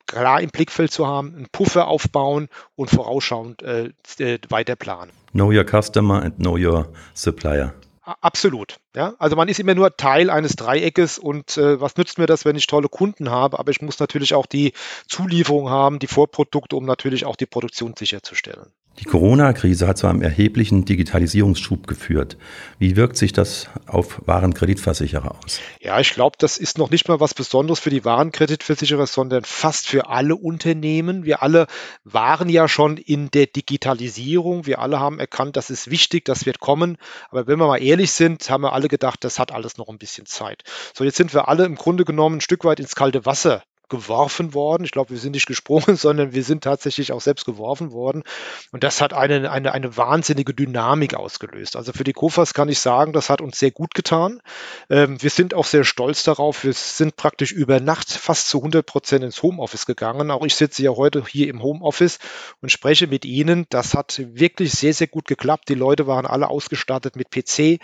klar 0.07 0.41
im 0.41 0.49
Blickfeld 0.49 0.91
zu 0.91 1.07
haben, 1.07 1.35
einen 1.35 1.47
Puffer 1.51 1.87
aufbauen 1.87 2.49
und 2.75 2.89
vorausschauend 2.89 3.61
äh, 3.63 3.91
äh 4.19 4.39
weiter 4.49 4.75
planen. 4.75 5.11
Know 5.31 5.51
your 5.51 5.65
customer 5.65 6.21
and 6.21 6.37
know 6.37 6.57
your 6.57 6.89
supplier. 7.13 7.73
Absolut. 8.03 8.79
Ja, 8.95 9.13
also 9.19 9.35
man 9.35 9.47
ist 9.47 9.59
immer 9.59 9.75
nur 9.75 9.95
Teil 9.95 10.31
eines 10.31 10.55
Dreieckes 10.55 11.19
und 11.19 11.55
äh, 11.57 11.79
was 11.79 11.97
nützt 11.97 12.17
mir 12.17 12.25
das, 12.25 12.45
wenn 12.45 12.55
ich 12.55 12.65
tolle 12.65 12.89
Kunden 12.89 13.29
habe? 13.29 13.59
Aber 13.59 13.69
ich 13.71 13.81
muss 13.81 13.99
natürlich 13.99 14.33
auch 14.33 14.47
die 14.47 14.73
Zulieferung 15.07 15.69
haben, 15.69 15.99
die 15.99 16.07
Vorprodukte, 16.07 16.75
um 16.75 16.85
natürlich 16.85 17.25
auch 17.25 17.35
die 17.35 17.45
Produktion 17.45 17.93
sicherzustellen. 17.95 18.73
Die 18.99 19.05
Corona-Krise 19.05 19.87
hat 19.87 19.97
zu 19.97 20.05
einem 20.05 20.21
erheblichen 20.21 20.85
Digitalisierungsschub 20.85 21.87
geführt. 21.87 22.37
Wie 22.77 22.97
wirkt 22.97 23.17
sich 23.17 23.31
das 23.31 23.67
auf 23.87 24.21
Warenkreditversicherer 24.25 25.39
aus? 25.43 25.59
Ja, 25.79 25.99
ich 25.99 26.11
glaube, 26.11 26.35
das 26.37 26.57
ist 26.57 26.77
noch 26.77 26.91
nicht 26.91 27.07
mal 27.07 27.19
was 27.19 27.33
Besonderes 27.33 27.79
für 27.79 27.89
die 27.89 28.05
Warenkreditversicherer, 28.05 29.07
sondern 29.07 29.43
fast 29.43 29.87
für 29.87 30.09
alle 30.09 30.35
Unternehmen. 30.35 31.23
Wir 31.25 31.41
alle 31.41 31.67
waren 32.03 32.49
ja 32.49 32.67
schon 32.67 32.97
in 32.97 33.31
der 33.31 33.47
Digitalisierung. 33.47 34.67
Wir 34.67 34.79
alle 34.79 34.99
haben 34.99 35.19
erkannt, 35.19 35.55
das 35.55 35.69
ist 35.69 35.89
wichtig, 35.89 36.25
das 36.25 36.45
wird 36.45 36.59
kommen. 36.59 36.97
Aber 37.29 37.47
wenn 37.47 37.59
wir 37.59 37.67
mal 37.67 37.81
ehrlich 37.81 38.11
sind, 38.11 38.49
haben 38.49 38.61
wir 38.61 38.73
alle 38.73 38.89
gedacht, 38.89 39.23
das 39.23 39.39
hat 39.39 39.51
alles 39.51 39.77
noch 39.77 39.87
ein 39.87 39.97
bisschen 39.97 40.25
Zeit. 40.25 40.63
So, 40.93 41.05
jetzt 41.05 41.17
sind 41.17 41.33
wir 41.33 41.47
alle 41.47 41.65
im 41.65 41.75
Grunde 41.75 42.03
genommen 42.03 42.37
ein 42.37 42.41
Stück 42.41 42.65
weit 42.65 42.79
ins 42.79 42.93
kalte 42.93 43.25
Wasser 43.25 43.63
geworfen 43.91 44.55
worden. 44.55 44.85
Ich 44.85 44.91
glaube, 44.91 45.11
wir 45.11 45.19
sind 45.19 45.33
nicht 45.33 45.45
gesprungen, 45.45 45.95
sondern 45.95 46.33
wir 46.33 46.43
sind 46.43 46.63
tatsächlich 46.63 47.11
auch 47.11 47.21
selbst 47.21 47.45
geworfen 47.45 47.91
worden. 47.91 48.23
Und 48.71 48.83
das 48.83 49.01
hat 49.01 49.13
eine, 49.13 49.51
eine, 49.51 49.73
eine 49.73 49.97
wahnsinnige 49.97 50.55
Dynamik 50.55 51.13
ausgelöst. 51.13 51.75
Also 51.75 51.93
für 51.93 52.03
die 52.03 52.13
Kofas 52.13 52.55
kann 52.55 52.69
ich 52.69 52.79
sagen, 52.79 53.13
das 53.13 53.29
hat 53.29 53.41
uns 53.41 53.59
sehr 53.59 53.69
gut 53.69 53.93
getan. 53.93 54.41
Ähm, 54.89 55.21
wir 55.21 55.29
sind 55.29 55.53
auch 55.53 55.65
sehr 55.65 55.83
stolz 55.83 56.23
darauf. 56.23 56.63
Wir 56.63 56.73
sind 56.73 57.17
praktisch 57.17 57.51
über 57.51 57.79
Nacht 57.79 58.11
fast 58.11 58.49
zu 58.49 58.57
100 58.57 58.85
Prozent 58.85 59.23
ins 59.23 59.43
Homeoffice 59.43 59.85
gegangen. 59.85 60.31
Auch 60.31 60.45
ich 60.45 60.55
sitze 60.55 60.81
ja 60.81 60.91
heute 60.91 61.23
hier 61.27 61.49
im 61.49 61.61
Homeoffice 61.61 62.19
und 62.61 62.71
spreche 62.71 63.07
mit 63.07 63.25
Ihnen. 63.25 63.65
Das 63.69 63.93
hat 63.93 64.21
wirklich 64.33 64.71
sehr, 64.71 64.93
sehr 64.93 65.07
gut 65.07 65.27
geklappt. 65.27 65.69
Die 65.69 65.75
Leute 65.75 66.07
waren 66.07 66.25
alle 66.25 66.49
ausgestattet 66.49 67.17
mit 67.17 67.29
PC, 67.29 67.79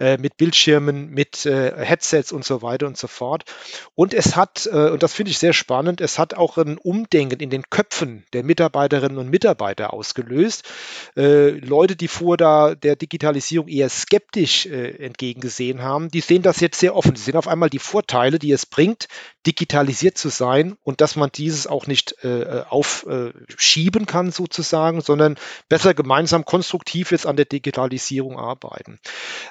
äh, 0.00 0.18
mit 0.18 0.36
Bildschirmen, 0.36 1.10
mit 1.10 1.46
äh, 1.46 1.72
Headsets 1.84 2.32
und 2.32 2.44
so 2.44 2.62
weiter 2.62 2.88
und 2.88 2.98
so 2.98 3.06
fort. 3.06 3.44
Und 3.94 4.12
es 4.12 4.34
hat, 4.34 4.68
äh, 4.70 4.90
und 4.90 5.02
das 5.04 5.14
finde 5.14 5.30
ich 5.30 5.38
sehr 5.38 5.51
sehr 5.52 5.58
spannend. 5.58 6.00
Es 6.00 6.18
hat 6.18 6.34
auch 6.34 6.56
ein 6.56 6.78
Umdenken 6.78 7.40
in 7.40 7.50
den 7.50 7.64
Köpfen 7.68 8.24
der 8.32 8.42
Mitarbeiterinnen 8.42 9.18
und 9.18 9.28
Mitarbeiter 9.28 9.92
ausgelöst. 9.92 10.64
Äh, 11.16 11.50
Leute, 11.50 11.94
die 11.94 12.08
vor 12.08 12.38
da 12.38 12.74
der 12.74 12.96
Digitalisierung 12.96 13.68
eher 13.68 13.90
skeptisch 13.90 14.66
äh, 14.66 15.04
entgegengesehen 15.04 15.82
haben, 15.82 16.10
die 16.10 16.20
sehen 16.20 16.42
das 16.42 16.60
jetzt 16.60 16.80
sehr 16.80 16.96
offen. 16.96 17.16
Sie 17.16 17.24
sehen 17.24 17.36
auf 17.36 17.48
einmal 17.48 17.68
die 17.68 17.78
Vorteile, 17.78 18.38
die 18.38 18.50
es 18.52 18.64
bringt, 18.64 19.08
digitalisiert 19.46 20.16
zu 20.16 20.28
sein 20.28 20.76
und 20.82 21.00
dass 21.00 21.16
man 21.16 21.30
dieses 21.32 21.66
auch 21.66 21.86
nicht 21.86 22.22
äh, 22.22 22.62
aufschieben 22.68 24.06
kann 24.06 24.30
sozusagen, 24.30 25.00
sondern 25.00 25.36
besser 25.68 25.94
gemeinsam 25.94 26.44
konstruktiv 26.44 27.10
jetzt 27.10 27.26
an 27.26 27.36
der 27.36 27.46
Digitalisierung 27.46 28.38
arbeiten. 28.38 29.00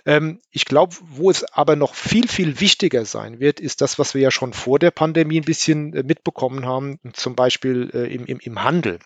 Ähm, 0.06 0.40
ich 0.52 0.66
glaube, 0.66 0.96
wo 1.02 1.30
es 1.30 1.44
aber 1.44 1.76
noch 1.76 1.94
viel, 1.94 2.28
viel 2.28 2.60
wichtiger 2.60 3.06
sein 3.06 3.40
wird, 3.40 3.60
ist 3.60 3.82
das, 3.82 4.00
was 4.00 4.14
wir 4.14 4.22
ja 4.22 4.32
schon 4.32 4.54
vor 4.54 4.80
der 4.80 4.92
Pandemie 4.92 5.40
ein 5.40 5.46
bisschen 5.46 5.94
äh, 5.94 6.04
mitbekommen 6.04 6.66
haben, 6.66 7.00
zum 7.14 7.36
Beispiel 7.36 7.92
äh, 7.94 8.14
im, 8.14 8.26
im, 8.26 8.40
im 8.40 8.64
Handel. 8.64 9.00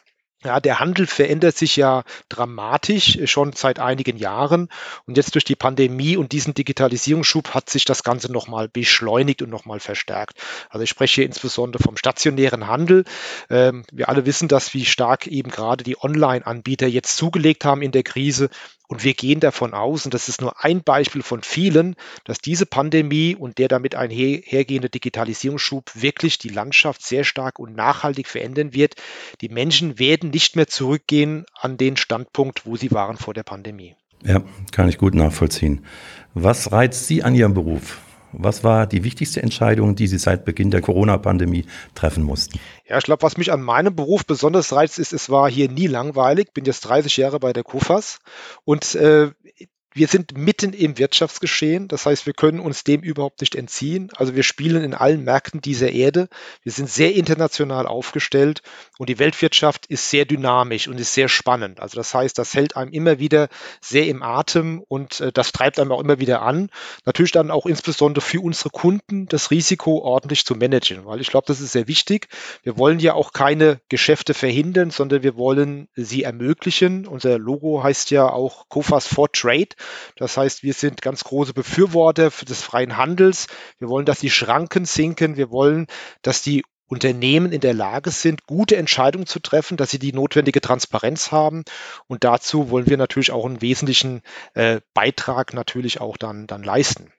Ja, 0.45 0.60
der 0.60 0.79
Handel 0.79 1.08
verändert 1.08 1.58
sich 1.58 1.75
ja 1.75 2.03
dramatisch 2.29 3.15
äh, 3.17 3.27
schon 3.27 3.53
seit 3.53 3.79
einigen 3.79 4.17
Jahren 4.17 4.69
und 5.05 5.17
jetzt 5.17 5.34
durch 5.34 5.43
die 5.43 5.55
Pandemie 5.55 6.17
und 6.17 6.31
diesen 6.31 6.53
Digitalisierungsschub 6.53 7.53
hat 7.53 7.69
sich 7.69 7.86
das 7.86 8.03
Ganze 8.03 8.31
nochmal 8.31 8.69
beschleunigt 8.69 9.41
und 9.41 9.49
nochmal 9.49 9.79
verstärkt. 9.79 10.38
Also 10.69 10.84
ich 10.84 10.89
spreche 10.89 11.15
hier 11.15 11.25
insbesondere 11.25 11.81
vom 11.81 11.97
stationären 11.97 12.67
Handel. 12.67 13.05
Ähm, 13.49 13.84
wir 13.91 14.10
alle 14.10 14.25
wissen 14.25 14.47
dass 14.47 14.73
wie 14.73 14.86
stark 14.86 15.27
eben 15.27 15.49
gerade 15.49 15.84
die 15.84 15.97
Online-Anbieter 16.01 16.88
jetzt 16.88 17.17
zugelegt 17.17 17.65
haben 17.65 17.81
in 17.81 17.91
der 17.91 18.03
Krise 18.03 18.49
und 18.88 19.04
wir 19.04 19.13
gehen 19.13 19.39
davon 19.39 19.74
aus, 19.74 20.06
und 20.06 20.13
das 20.13 20.30
ist 20.30 20.41
nur 20.41 20.63
ein 20.63 20.84
Beispiel 20.84 21.24
von 21.24 21.41
vielen, 21.41 21.95
dass 22.24 22.39
diese 22.39 22.65
Pandemie 22.65 23.36
und 23.36 23.58
der 23.58 23.67
damit 23.67 23.95
einhergehende 23.95 24.89
Digitalisierungsschub 24.89 25.91
wirklich 25.95 26.38
die 26.38 26.50
Landschaft 26.50 27.04
sehr 27.04 27.24
stark 27.24 27.60
und 27.60 27.76
nachhaltig 27.76 28.28
verändern 28.28 28.74
wird. 28.74 28.95
Die 29.41 29.50
Menschen 29.50 30.00
werden 30.00 30.30
nicht 30.30 30.56
mehr 30.56 30.67
zurückgehen 30.67 31.45
an 31.56 31.78
den 31.78 31.98
Standpunkt, 31.98 32.65
wo 32.65 32.76
sie 32.76 32.91
waren 32.91 33.17
vor 33.17 33.34
der 33.34 33.43
Pandemie. 33.43 33.95
Ja, 34.24 34.41
kann 34.71 34.89
ich 34.89 34.98
gut 34.98 35.13
nachvollziehen. 35.13 35.86
Was 36.34 36.71
reizt 36.71 37.08
Sie 37.08 37.24
an 37.24 37.36
Ihrem 37.36 37.54
Beruf? 37.54 38.00
Was 38.38 38.63
war 38.63 38.88
die 38.88 39.04
wichtigste 39.04 39.41
Entscheidung, 39.41 39.95
die 39.95 40.08
Sie 40.08 40.17
seit 40.17 40.45
Beginn 40.45 40.71
der 40.71 40.82
Corona-Pandemie 40.82 41.65
treffen 41.93 42.24
mussten? 42.24 42.60
Ja, 42.88 42.98
ich 42.98 43.04
glaube, 43.04 43.24
was 43.24 43.38
mich 43.38 43.52
an 43.52 43.62
meinem 43.62 43.95
Beruf 43.95 44.26
besonders 44.26 44.74
reizt, 44.74 45.00
ist, 45.00 45.13
es 45.13 45.30
war 45.30 45.50
hier 45.50 45.69
nie 45.69 45.88
langweilig. 45.88 46.54
Bin 46.54 46.65
jetzt 46.65 46.82
30 46.82 47.17
Jahre 47.17 47.39
bei 47.39 47.54
der 47.54 47.63
KUFAS 47.63 48.19
und 48.63 48.95
äh, 48.95 49.32
wir 49.95 50.10
sind 50.10 50.38
mitten 50.38 50.73
im 50.73 50.97
Wirtschaftsgeschehen, 50.97 51.88
das 51.88 52.05
heißt, 52.05 52.25
wir 52.25 52.34
können 52.34 52.60
uns 52.60 52.84
dem 52.84 52.99
überhaupt 52.99 53.39
nicht 53.39 53.55
entziehen. 53.55 54.10
Also 54.17 54.36
wir 54.36 54.43
spielen 54.43 54.84
in 54.84 54.93
allen 54.93 55.23
Märkten 55.23 55.62
dieser 55.62 55.89
Erde. 55.89 56.27
Wir 56.63 56.73
sind 56.73 56.89
sehr 56.89 57.15
international 57.15 57.88
aufgestellt 57.88 58.62
und 58.97 59.08
die 59.08 59.19
Weltwirtschaft 59.19 59.86
ist 59.86 60.10
sehr 60.10 60.25
dynamisch 60.25 60.89
und 60.89 60.99
ist 60.99 61.13
sehr 61.13 61.29
spannend. 61.29 61.79
Also 61.79 61.95
das 61.95 62.13
heißt, 62.13 62.38
das 62.38 62.53
hält 62.53 62.75
einem 62.75 62.91
immer 62.91 63.19
wieder 63.19 63.47
sehr 63.79 64.08
im 64.08 64.21
Atem 64.21 64.84
und 64.86 65.21
äh, 65.21 65.31
das 65.31 65.53
treibt 65.53 65.79
einem 65.79 65.93
auch 65.93 66.01
immer 66.01 66.19
wieder 66.19 66.41
an. 66.41 66.69
Natürlich 67.05 67.31
dann 67.31 67.49
auch 67.49 67.65
insbesondere 67.65 68.21
für 68.21 68.41
unsere 68.41 68.71
Kunden 68.71 69.27
das 69.27 69.49
Risiko 69.49 69.99
ordentlich 69.99 70.43
zu 70.45 70.55
managen, 70.55 71.05
weil 71.05 71.21
ich 71.21 71.29
glaube, 71.29 71.47
das 71.47 71.62
ist 71.62 71.71
sehr 71.71 71.88
wichtig. 71.88 72.27
Wir 72.63 72.77
wollen 72.77 72.99
ja 72.99 73.13
auch 73.13 73.31
keine 73.31 73.79
Geschäfte 73.88 74.34
verhindern, 74.34 74.91
sondern 74.91 75.23
wir 75.23 75.38
wollen 75.38 75.88
sie 75.95 76.23
ermöglichen. 76.23 77.08
Unser 77.08 77.39
Logo 77.39 77.81
heißt 77.81 78.12
ja 78.12 78.29
auch 78.29 78.67
COFAS 78.67 79.08
for 79.08 79.31
Trade. 79.31 79.69
Das 80.15 80.38
heißt, 80.38 80.63
wir 80.63 80.74
sind 80.74 81.02
ganz 81.02 81.24
große 81.24 81.54
Befürworter 81.54 82.30
des 82.30 82.62
freien 82.62 82.98
Handels. 82.98 83.48
Wir 83.80 83.89
wollen, 83.89 84.06
dass 84.06 84.19
die 84.19 84.30
Schranken 84.30 84.86
sinken. 84.86 85.38
Wir 85.38 85.52
wollen, 85.52 85.88
dass 86.21 86.41
die 86.41 86.63
Unternehmen 86.88 87.52
in 87.52 87.62
der 87.62 87.74
Lage 87.74 88.12
sind, 88.12 88.45
gute 88.45 88.78
Entscheidungen 88.78 89.26
zu 89.26 89.39
treffen, 89.39 89.76
dass 89.76 89.89
sie 89.89 90.00
die 90.00 90.13
notwendige 90.13 90.62
Transparenz 90.62 91.32
haben. 91.32 91.63
Und 92.08 92.24
dazu 92.24 92.69
wollen 92.69 92.88
wir 92.88 92.98
natürlich 92.98 93.32
auch 93.32 93.45
einen 93.45 93.62
wesentlichen 93.62 94.21
äh, 94.54 94.82
Beitrag 94.93 95.54
natürlich 95.54 96.00
auch 96.00 96.17
dann, 96.17 96.45
dann 96.48 96.63
leisten. 96.63 97.12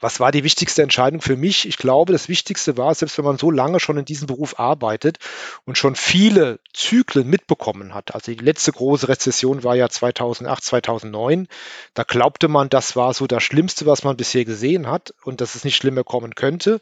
Was 0.00 0.20
war 0.20 0.32
die 0.32 0.44
wichtigste 0.44 0.82
Entscheidung 0.82 1.20
für 1.20 1.36
mich? 1.36 1.66
Ich 1.66 1.76
glaube, 1.76 2.12
das 2.12 2.28
Wichtigste 2.28 2.76
war, 2.76 2.94
selbst 2.94 3.18
wenn 3.18 3.24
man 3.24 3.38
so 3.38 3.50
lange 3.50 3.80
schon 3.80 3.98
in 3.98 4.04
diesem 4.04 4.26
Beruf 4.26 4.58
arbeitet 4.58 5.18
und 5.64 5.78
schon 5.78 5.94
viele 5.94 6.60
Zyklen 6.72 7.28
mitbekommen 7.28 7.94
hat. 7.94 8.14
Also 8.14 8.32
die 8.32 8.44
letzte 8.44 8.72
große 8.72 9.08
Rezession 9.08 9.64
war 9.64 9.76
ja 9.76 9.88
2008, 9.88 10.62
2009. 10.62 11.48
Da 11.94 12.04
glaubte 12.04 12.48
man, 12.48 12.68
das 12.68 12.96
war 12.96 13.14
so 13.14 13.26
das 13.26 13.42
Schlimmste, 13.42 13.86
was 13.86 14.04
man 14.04 14.16
bisher 14.16 14.44
gesehen 14.44 14.86
hat 14.86 15.14
und 15.24 15.40
dass 15.40 15.54
es 15.54 15.64
nicht 15.64 15.76
schlimmer 15.76 16.04
kommen 16.04 16.34
könnte. 16.34 16.80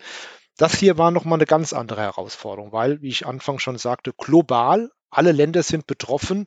Das 0.56 0.78
hier 0.78 0.96
war 0.96 1.10
nochmal 1.10 1.38
eine 1.38 1.46
ganz 1.46 1.72
andere 1.72 2.00
Herausforderung, 2.00 2.72
weil, 2.72 3.02
wie 3.02 3.08
ich 3.08 3.26
anfangs 3.26 3.62
schon 3.62 3.78
sagte, 3.78 4.12
global 4.16 4.90
alle 5.16 5.32
Länder 5.32 5.62
sind 5.62 5.86
betroffen 5.86 6.46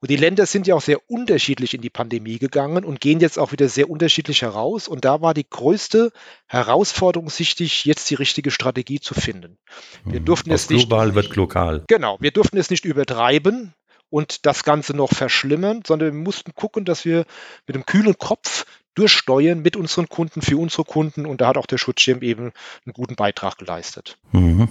und 0.00 0.10
die 0.10 0.16
Länder 0.16 0.46
sind 0.46 0.66
ja 0.66 0.74
auch 0.74 0.80
sehr 0.80 0.98
unterschiedlich 1.10 1.74
in 1.74 1.80
die 1.80 1.90
Pandemie 1.90 2.38
gegangen 2.38 2.84
und 2.84 3.00
gehen 3.00 3.20
jetzt 3.20 3.38
auch 3.38 3.52
wieder 3.52 3.68
sehr 3.68 3.90
unterschiedlich 3.90 4.42
heraus. 4.42 4.88
Und 4.88 5.04
da 5.04 5.20
war 5.20 5.34
die 5.34 5.48
größte 5.48 6.12
Herausforderung 6.46 7.30
sichtig, 7.30 7.84
jetzt 7.84 8.10
die 8.10 8.14
richtige 8.14 8.50
Strategie 8.50 9.00
zu 9.00 9.14
finden. 9.14 9.58
Wir 10.04 10.20
mhm. 10.20 10.24
durften 10.24 10.52
Aus 10.52 10.62
es 10.62 10.70
nicht. 10.70 10.88
Global 10.88 11.14
wird 11.14 11.34
lokal. 11.36 11.84
Genau, 11.88 12.16
wir 12.20 12.30
durften 12.30 12.56
es 12.58 12.70
nicht 12.70 12.84
übertreiben 12.84 13.74
und 14.10 14.46
das 14.46 14.64
Ganze 14.64 14.94
noch 14.94 15.12
verschlimmern, 15.12 15.82
sondern 15.86 16.12
wir 16.12 16.20
mussten 16.20 16.54
gucken, 16.54 16.84
dass 16.84 17.04
wir 17.04 17.24
mit 17.66 17.76
einem 17.76 17.86
kühlen 17.86 18.16
Kopf 18.18 18.64
durchsteuern 18.94 19.60
mit 19.60 19.76
unseren 19.76 20.08
Kunden, 20.08 20.42
für 20.42 20.58
unsere 20.58 20.84
Kunden. 20.84 21.26
Und 21.26 21.40
da 21.40 21.48
hat 21.48 21.58
auch 21.58 21.66
der 21.66 21.78
Schutzschirm 21.78 22.22
eben 22.22 22.52
einen 22.84 22.92
guten 22.92 23.14
Beitrag 23.14 23.58
geleistet. 23.58 24.16
Mhm. 24.32 24.68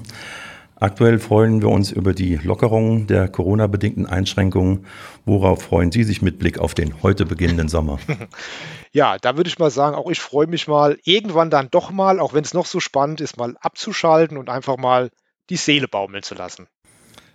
Aktuell 0.77 1.19
freuen 1.19 1.61
wir 1.61 1.69
uns 1.69 1.91
über 1.91 2.13
die 2.13 2.35
Lockerung 2.35 3.07
der 3.07 3.29
Corona-bedingten 3.29 4.05
Einschränkungen. 4.05 4.85
Worauf 5.23 5.61
freuen 5.63 5.91
Sie 5.91 6.03
sich 6.03 6.21
mit 6.21 6.37
Blick 6.37 6.59
auf 6.59 6.73
den 6.73 7.01
heute 7.01 7.25
beginnenden 7.25 7.69
Sommer? 7.69 7.99
Ja, 8.91 9.17
da 9.17 9.35
würde 9.35 9.49
ich 9.49 9.59
mal 9.59 9.71
sagen, 9.71 9.93
auch 9.93 10.09
ich 10.09 10.21
freue 10.21 10.47
mich 10.47 10.69
mal, 10.69 10.97
irgendwann 11.03 11.49
dann 11.49 11.67
doch 11.69 11.91
mal, 11.91 12.21
auch 12.21 12.33
wenn 12.33 12.45
es 12.45 12.53
noch 12.53 12.65
so 12.65 12.79
spannend 12.79 13.19
ist, 13.19 13.35
mal 13.35 13.57
abzuschalten 13.59 14.37
und 14.37 14.49
einfach 14.49 14.77
mal 14.77 15.09
die 15.49 15.57
Seele 15.57 15.89
baumeln 15.89 16.23
zu 16.23 16.33
lassen. 16.33 16.67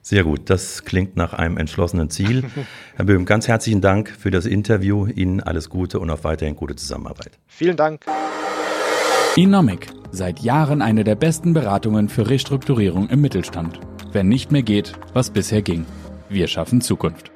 Sehr 0.00 0.24
gut, 0.24 0.48
das 0.48 0.84
klingt 0.84 1.16
nach 1.16 1.34
einem 1.34 1.58
entschlossenen 1.58 2.08
Ziel. 2.08 2.44
Herr 2.96 3.04
Böhm, 3.04 3.26
ganz 3.26 3.46
herzlichen 3.46 3.82
Dank 3.82 4.08
für 4.08 4.30
das 4.30 4.46
Interview. 4.46 5.06
Ihnen 5.06 5.42
alles 5.42 5.68
Gute 5.68 6.00
und 6.00 6.08
auf 6.08 6.24
weiterhin 6.24 6.56
gute 6.56 6.76
Zusammenarbeit. 6.76 7.38
Vielen 7.46 7.76
Dank. 7.76 8.06
Inomic, 9.36 9.92
seit 10.12 10.40
Jahren 10.40 10.82
eine 10.82 11.04
der 11.04 11.14
besten 11.14 11.52
Beratungen 11.52 12.08
für 12.08 12.28
Restrukturierung 12.28 13.08
im 13.08 13.20
Mittelstand. 13.20 13.80
Wenn 14.12 14.28
nicht 14.28 14.52
mehr 14.52 14.62
geht, 14.62 14.94
was 15.12 15.30
bisher 15.30 15.62
ging. 15.62 15.86
Wir 16.28 16.46
schaffen 16.46 16.80
Zukunft. 16.80 17.30